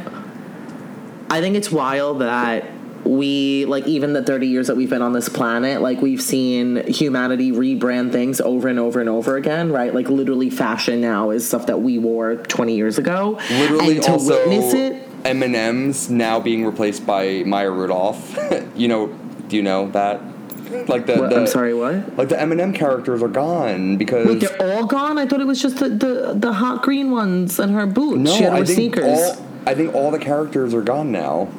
I 1.30 1.40
think 1.42 1.56
it's 1.56 1.72
wild 1.72 2.22
that 2.22 2.66
we 3.06 3.66
like 3.66 3.88
even 3.88 4.14
the 4.14 4.24
30 4.24 4.48
years 4.48 4.68
that 4.68 4.76
we've 4.78 4.90
been 4.90 5.02
on 5.02 5.14
this 5.14 5.28
planet 5.30 5.82
like 5.82 6.02
we've 6.02 6.22
seen 6.22 6.84
humanity 6.88 7.52
rebrand 7.52 8.12
things 8.12 8.40
over 8.42 8.68
and 8.68 8.80
over 8.80 9.00
and 9.00 9.10
over 9.10 9.38
again 9.38 9.72
right? 9.72 9.94
Like 9.94 10.10
literally 10.10 10.50
fashion 10.50 11.02
now 11.02 11.30
is 11.32 11.48
stuff 11.48 11.66
that 11.68 11.82
we 11.82 11.98
wore 11.98 12.36
20 12.36 12.76
years 12.76 12.98
ago. 12.98 13.40
Literally, 13.50 13.96
and 13.96 14.04
to 14.04 14.12
also 14.12 14.36
witness 14.48 14.74
it 14.74 15.08
M 15.26 15.44
and 15.44 15.56
M's 15.56 16.10
now 16.10 16.40
being 16.40 16.66
replaced 16.66 17.06
by 17.06 17.44
Maya 17.46 17.70
Rudolph. 17.70 18.38
you 18.76 18.88
know, 18.88 19.08
do 19.48 19.56
you 19.56 19.62
know 19.64 19.90
that? 19.92 20.20
Like 20.88 21.06
the, 21.06 21.18
What- 21.18 21.30
the 21.30 21.42
i'm 21.42 21.48
sorry 21.48 21.74
what? 21.74 22.18
Like 22.18 22.30
the 22.30 22.40
M 22.40 22.52
and 22.52 22.62
M 22.62 22.74
characters 22.74 23.22
are 23.22 23.28
gone 23.28 23.98
because 23.98 24.26
Wait, 24.26 24.40
they're 24.40 24.74
all 24.78 24.86
gone? 24.86 25.18
I 25.18 25.26
thought 25.28 25.42
it 25.42 25.46
was 25.48 25.62
just 25.62 25.78
the, 25.78 25.90
the, 25.90 26.34
the 26.36 26.54
hot 26.54 26.82
green 26.82 27.12
ones 27.12 27.60
and 27.60 27.74
her 27.74 27.86
boots. 27.86 28.20
No, 28.20 28.36
she 28.36 28.44
had 28.44 28.54
I 28.54 28.60
her 28.60 28.66
think 28.66 28.96
sneakers. 28.96 29.06
all 29.38 29.46
I 29.68 29.76
think 29.76 29.94
all 29.94 30.10
the 30.12 30.18
characters 30.20 30.74
are 30.74 30.82
gone 30.82 31.12
now. 31.12 31.50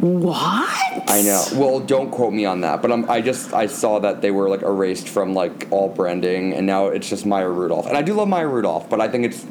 What 0.00 1.08
I 1.08 1.22
know. 1.22 1.44
Well, 1.54 1.80
don't 1.80 2.10
quote 2.10 2.32
me 2.32 2.44
on 2.44 2.60
that, 2.62 2.82
but 2.82 2.92
I'm, 2.92 3.08
I 3.10 3.20
just 3.20 3.52
I 3.52 3.66
saw 3.66 3.98
that 4.00 4.20
they 4.20 4.30
were 4.30 4.48
like 4.48 4.62
erased 4.62 5.08
from 5.08 5.34
like 5.34 5.66
all 5.70 5.88
branding, 5.88 6.54
and 6.54 6.66
now 6.66 6.86
it's 6.86 7.08
just 7.08 7.26
Maya 7.26 7.48
Rudolph. 7.48 7.86
And 7.86 7.96
I 7.96 8.02
do 8.02 8.14
love 8.14 8.28
Maya 8.28 8.46
Rudolph, 8.46 8.88
but 8.88 9.00
I 9.00 9.08
think 9.08 9.24
it's 9.24 9.44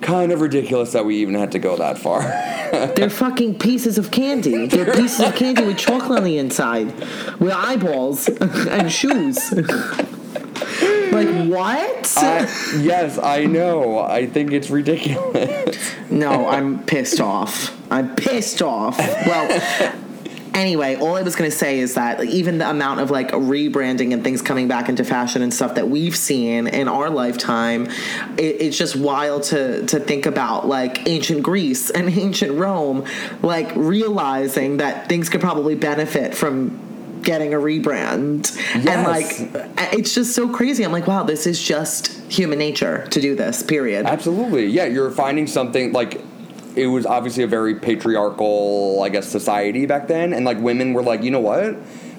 kind 0.00 0.32
of 0.32 0.40
ridiculous 0.40 0.92
that 0.92 1.04
we 1.04 1.16
even 1.16 1.34
had 1.34 1.52
to 1.52 1.58
go 1.58 1.76
that 1.76 1.98
far. 1.98 2.22
They're 2.96 3.10
fucking 3.10 3.58
pieces 3.58 3.98
of 3.98 4.10
candy. 4.10 4.66
They're 4.66 4.92
pieces 4.92 5.20
of 5.20 5.34
candy 5.36 5.64
with 5.64 5.78
chocolate 5.78 6.18
on 6.18 6.24
the 6.24 6.38
inside, 6.38 6.92
with 7.38 7.52
eyeballs 7.52 8.28
and 8.40 8.90
shoes. 8.90 9.52
Like 11.12 11.48
what? 11.48 12.12
I, 12.16 12.78
yes, 12.80 13.18
I 13.18 13.44
know. 13.44 13.98
I 13.98 14.26
think 14.26 14.52
it's 14.52 14.70
ridiculous. 14.70 15.76
no, 16.10 16.48
I'm 16.48 16.84
pissed 16.84 17.20
off. 17.20 17.76
I'm 17.90 18.14
pissed 18.16 18.62
off. 18.62 18.98
Well. 18.98 19.98
Anyway, 20.54 20.96
all 20.96 21.16
I 21.16 21.22
was 21.22 21.34
going 21.34 21.50
to 21.50 21.56
say 21.56 21.78
is 21.78 21.94
that 21.94 22.18
like, 22.18 22.28
even 22.28 22.58
the 22.58 22.68
amount 22.68 23.00
of 23.00 23.10
like 23.10 23.30
rebranding 23.30 24.12
and 24.12 24.22
things 24.22 24.42
coming 24.42 24.68
back 24.68 24.90
into 24.90 25.02
fashion 25.02 25.40
and 25.40 25.52
stuff 25.52 25.76
that 25.76 25.88
we've 25.88 26.14
seen 26.14 26.66
in 26.66 26.88
our 26.88 27.08
lifetime, 27.08 27.86
it, 28.36 28.60
it's 28.60 28.76
just 28.76 28.94
wild 28.94 29.44
to 29.44 29.86
to 29.86 29.98
think 29.98 30.26
about 30.26 30.68
like 30.68 31.08
ancient 31.08 31.42
Greece 31.42 31.88
and 31.88 32.08
ancient 32.18 32.52
Rome, 32.52 33.06
like 33.40 33.72
realizing 33.76 34.76
that 34.76 35.08
things 35.08 35.30
could 35.30 35.40
probably 35.40 35.74
benefit 35.74 36.34
from 36.34 36.91
getting 37.22 37.54
a 37.54 37.58
rebrand. 37.58 38.56
And 38.74 39.04
like, 39.04 39.26
it's 39.92 40.14
just 40.14 40.34
so 40.34 40.48
crazy. 40.48 40.84
I'm 40.84 40.92
like, 40.92 41.06
wow, 41.06 41.22
this 41.22 41.46
is 41.46 41.62
just 41.62 42.08
human 42.32 42.58
nature 42.58 43.06
to 43.08 43.20
do 43.20 43.34
this. 43.34 43.62
Period. 43.62 44.06
Absolutely. 44.06 44.66
Yeah, 44.66 44.86
you're 44.86 45.10
finding 45.10 45.46
something 45.46 45.92
like 45.92 46.20
it 46.76 46.86
was 46.86 47.06
obviously 47.06 47.44
a 47.44 47.46
very 47.46 47.74
patriarchal, 47.74 49.02
I 49.02 49.08
guess, 49.08 49.28
society 49.28 49.86
back 49.86 50.08
then, 50.08 50.32
and 50.32 50.44
like 50.44 50.58
women 50.58 50.92
were 50.92 51.02
like, 51.02 51.22
you 51.22 51.30
know 51.30 51.40
what, 51.40 51.76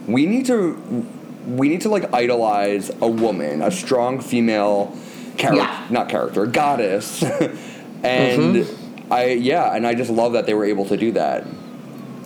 we 0.07 0.25
need 0.25 0.45
to, 0.47 1.07
we 1.47 1.69
need 1.69 1.81
to 1.81 1.89
like 1.89 2.13
idolize 2.13 2.91
a 3.01 3.07
woman, 3.07 3.61
a 3.61 3.71
strong 3.71 4.19
female 4.19 4.95
character, 5.37 5.63
Yeah. 5.63 5.87
not 5.89 6.09
character, 6.09 6.45
goddess, 6.45 7.23
and 8.03 8.55
mm-hmm. 8.55 9.13
I 9.13 9.25
yeah, 9.29 9.75
and 9.75 9.87
I 9.87 9.95
just 9.95 10.11
love 10.11 10.33
that 10.33 10.45
they 10.45 10.53
were 10.53 10.65
able 10.65 10.85
to 10.85 10.97
do 10.97 11.11
that. 11.13 11.45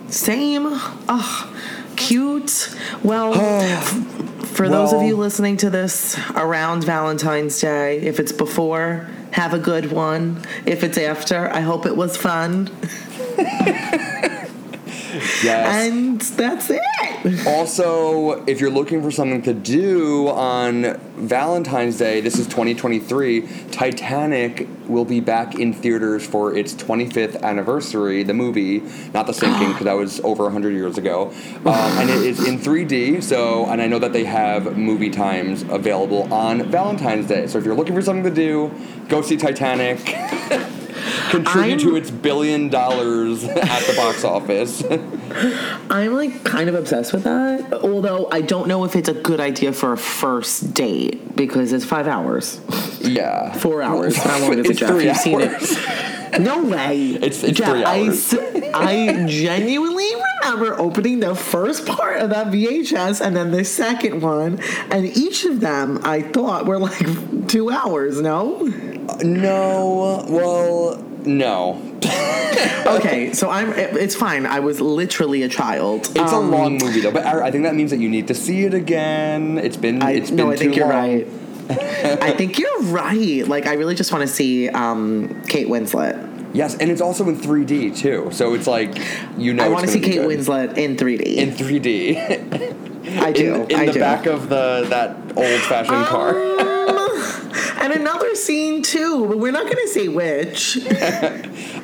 Same. 0.08 0.66
Ugh, 0.66 1.54
cute. 1.98 2.74
Well, 3.02 3.32
oh, 3.34 3.82
for 4.54 4.68
those 4.68 4.92
of 4.92 5.02
you 5.02 5.16
listening 5.16 5.56
to 5.58 5.70
this 5.70 6.18
around 6.34 6.84
Valentine's 6.84 7.60
Day, 7.60 8.00
if 8.00 8.18
it's 8.18 8.32
before, 8.32 9.08
have 9.32 9.52
a 9.52 9.58
good 9.58 9.92
one. 9.92 10.42
If 10.64 10.82
it's 10.84 10.96
after, 10.96 11.50
I 11.50 11.60
hope 11.60 11.84
it 11.84 11.96
was 11.96 12.16
fun. 12.16 12.70
Yes. 15.42 15.88
And 15.88 16.20
that's 16.20 16.70
it. 16.70 16.82
Also, 17.46 18.44
if 18.44 18.60
you're 18.60 18.70
looking 18.70 19.02
for 19.02 19.10
something 19.10 19.42
to 19.42 19.52
do 19.52 20.28
on 20.28 20.98
Valentine's 21.16 21.98
Day, 21.98 22.20
this 22.20 22.38
is 22.38 22.46
2023. 22.46 23.48
Titanic 23.70 24.68
will 24.86 25.04
be 25.04 25.20
back 25.20 25.54
in 25.54 25.72
theaters 25.72 26.26
for 26.26 26.56
its 26.56 26.74
25th 26.74 27.42
anniversary. 27.42 28.22
The 28.22 28.34
movie, 28.34 28.82
not 29.12 29.26
the 29.26 29.34
sinking, 29.34 29.68
because 29.68 29.84
that 29.84 29.94
was 29.94 30.20
over 30.20 30.44
100 30.44 30.70
years 30.70 30.96
ago, 30.98 31.32
um, 31.66 31.98
and 31.98 32.10
it 32.10 32.18
is 32.18 32.46
in 32.46 32.58
3D. 32.58 33.22
So, 33.22 33.66
and 33.66 33.82
I 33.82 33.86
know 33.86 33.98
that 33.98 34.12
they 34.12 34.24
have 34.24 34.76
movie 34.76 35.10
times 35.10 35.62
available 35.62 36.32
on 36.32 36.70
Valentine's 36.70 37.26
Day. 37.26 37.46
So, 37.46 37.58
if 37.58 37.64
you're 37.64 37.76
looking 37.76 37.94
for 37.94 38.02
something 38.02 38.24
to 38.24 38.34
do, 38.34 38.72
go 39.08 39.22
see 39.22 39.36
Titanic. 39.36 39.98
Contribute 41.30 41.80
to 41.80 41.88
I'm- 41.88 41.96
its 41.96 42.10
billion 42.10 42.68
dollars 42.68 43.44
at 43.44 43.86
the 43.86 43.94
box 43.96 44.24
office. 44.24 44.82
I'm 45.90 46.14
like 46.14 46.44
kind 46.44 46.68
of 46.68 46.74
obsessed 46.74 47.12
with 47.12 47.24
that. 47.24 47.72
Although 47.74 48.28
I 48.32 48.40
don't 48.40 48.68
know 48.68 48.84
if 48.84 48.96
it's 48.96 49.08
a 49.08 49.14
good 49.14 49.40
idea 49.40 49.72
for 49.72 49.92
a 49.92 49.96
first 49.98 50.74
date 50.74 51.36
because 51.36 51.72
it's 51.72 51.84
five 51.84 52.06
hours, 52.06 52.60
yeah, 53.00 53.52
four 53.52 53.82
hours. 53.82 54.16
How 54.16 54.38
long 54.40 54.58
is 54.58 54.70
it, 54.70 54.76
Jeff? 54.78 55.02
You've 55.02 55.16
seen 55.16 55.40
it. 55.42 56.40
No 56.40 56.62
way. 56.64 57.14
It's- 57.14 57.42
it's 57.42 57.58
Jeff, 57.58 57.70
three 57.70 57.84
I 57.84 58.00
hours. 58.04 58.32
s- 58.34 58.70
I, 58.74 59.24
genuinely 59.26 60.10
remember 60.54 60.80
opening 60.80 61.20
the 61.20 61.34
first 61.34 61.86
part 61.86 62.18
of 62.20 62.30
that 62.30 62.48
VHS 62.48 63.20
and 63.20 63.36
then 63.36 63.50
the 63.50 63.64
second 63.64 64.20
one, 64.22 64.60
and 64.90 65.04
each 65.16 65.44
of 65.44 65.60
them 65.60 66.00
I 66.04 66.22
thought 66.22 66.66
were 66.66 66.78
like 66.78 67.46
two 67.48 67.70
hours. 67.70 68.20
No. 68.20 68.58
No, 69.22 70.24
well, 70.28 71.02
no. 71.24 71.82
Okay, 72.86 73.32
so 73.34 73.50
I'm. 73.50 73.72
it- 73.72 73.94
It's 73.96 74.14
fine. 74.14 74.46
I 74.46 74.60
was 74.60 74.80
literally 74.80 75.42
a 75.42 75.48
child. 75.48 76.06
It's 76.16 76.32
a 76.32 76.36
Um, 76.36 76.50
long 76.50 76.78
movie 76.78 77.00
though, 77.00 77.10
but 77.12 77.24
I, 77.26 77.46
I 77.46 77.50
think 77.50 77.64
that 77.64 77.74
means 77.74 77.90
that 77.90 78.00
you 78.00 78.08
need 78.08 78.28
to 78.28 78.34
see 78.34 78.64
it 78.64 78.72
again. 78.74 79.58
It's 79.58 79.76
been 79.76 80.02
I, 80.02 80.12
it's 80.12 80.30
been 80.30 80.36
no, 80.46 80.50
I 80.50 80.56
think 80.56 80.74
you're 80.74 80.86
long. 80.88 80.96
right. 80.96 81.26
I 82.22 82.32
think 82.32 82.58
you're 82.58 82.80
right. 82.84 83.46
Like, 83.46 83.66
I 83.66 83.74
really 83.74 83.94
just 83.94 84.10
want 84.10 84.22
to 84.22 84.28
see 84.28 84.70
um, 84.70 85.42
Kate 85.48 85.68
Winslet. 85.68 86.16
Yes, 86.52 86.76
and 86.76 86.90
it's 86.90 87.00
also 87.00 87.28
in 87.28 87.36
3D 87.36 87.96
too. 87.96 88.30
So 88.32 88.54
it's 88.54 88.66
like 88.66 88.96
you 89.36 89.54
know 89.54 89.64
I 89.64 89.68
want 89.68 89.86
to 89.86 89.90
see 89.92 90.00
Kate 90.00 90.16
good. 90.16 90.38
Winslet 90.38 90.76
in 90.78 90.96
3D. 90.96 91.36
in 91.36 91.50
3D. 91.50 92.88
I 93.20 93.32
do. 93.32 93.54
in, 93.54 93.70
in 93.70 93.76
I 93.80 93.86
the 93.86 93.92
do. 93.92 94.00
back 94.00 94.26
of 94.26 94.48
the 94.48 94.86
that 94.90 95.16
old 95.36 95.60
fashioned 95.62 96.06
car. 96.06 96.30
Um, 96.30 96.68
and 97.80 97.92
another 97.92 98.34
scene 98.34 98.82
too, 98.82 99.26
but 99.26 99.38
we're 99.38 99.52
not 99.52 99.64
going 99.64 99.76
to 99.76 99.88
say 99.88 100.08
which. 100.08 100.78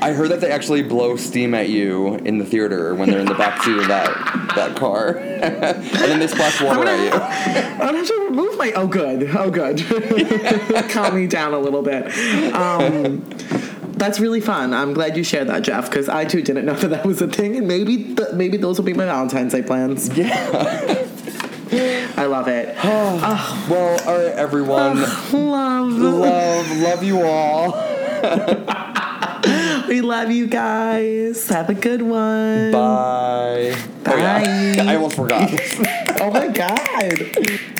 I 0.00 0.12
heard 0.12 0.30
that 0.30 0.40
they 0.40 0.50
actually 0.50 0.82
blow 0.82 1.16
steam 1.16 1.54
at 1.54 1.68
you 1.68 2.16
in 2.16 2.38
the 2.38 2.44
theater 2.44 2.94
when 2.94 3.10
they're 3.10 3.20
in 3.20 3.26
the 3.26 3.34
back 3.34 3.62
seat 3.62 3.78
of 3.78 3.88
that 3.88 4.12
that 4.54 4.76
car, 4.76 5.16
and 5.16 5.82
then 5.84 6.18
they 6.18 6.26
splash 6.26 6.60
water 6.60 6.86
at 6.86 7.00
you. 7.00 7.10
I'm 7.12 7.78
gonna 7.78 7.98
have 7.98 8.06
to 8.08 8.26
remove 8.28 8.58
my. 8.58 8.72
Oh, 8.72 8.86
good. 8.86 9.30
Oh, 9.34 9.50
good. 9.50 9.78
Calm 10.90 11.16
me 11.16 11.26
down 11.26 11.54
a 11.54 11.58
little 11.58 11.82
bit. 11.82 12.06
Um, 12.54 13.24
that's 14.04 14.20
really 14.20 14.40
fun. 14.40 14.74
I'm 14.74 14.92
glad 14.92 15.16
you 15.16 15.24
shared 15.24 15.48
that, 15.48 15.62
Jeff, 15.62 15.88
because 15.88 16.08
I 16.08 16.24
too 16.26 16.42
didn't 16.42 16.66
know 16.66 16.74
that 16.82 16.88
that 16.88 17.06
was 17.06 17.22
a 17.22 17.28
thing, 17.28 17.56
and 17.56 17.66
maybe 17.66 18.14
th- 18.14 18.32
maybe 18.34 18.56
those 18.56 18.78
will 18.78 18.84
be 18.84 18.92
my 18.94 19.06
Valentine's 19.06 19.52
Day 19.52 19.62
plans. 19.62 20.16
Yeah. 20.16 21.08
I 22.16 22.26
love 22.26 22.48
it. 22.48 22.76
Ah. 23.26 23.66
Well, 23.70 24.00
all 24.06 24.18
right, 24.18 24.34
everyone. 24.36 24.98
Ah, 24.98 25.30
love. 25.32 25.92
love, 25.92 26.78
love 26.78 27.02
you 27.02 27.22
all. 27.22 27.72
We 29.88 30.00
love 30.00 30.30
you 30.30 30.46
guys. 30.46 31.46
Have 31.48 31.68
a 31.68 31.74
good 31.74 32.00
one. 32.00 32.72
Bye. 32.72 33.76
Oh, 34.06 34.16
yeah. 34.16 34.74
Bye. 34.76 34.92
I 34.92 34.96
almost 34.96 35.16
forgot. 35.16 35.50
Oh 36.20 36.30
my 36.30 36.48
god. 36.48 37.70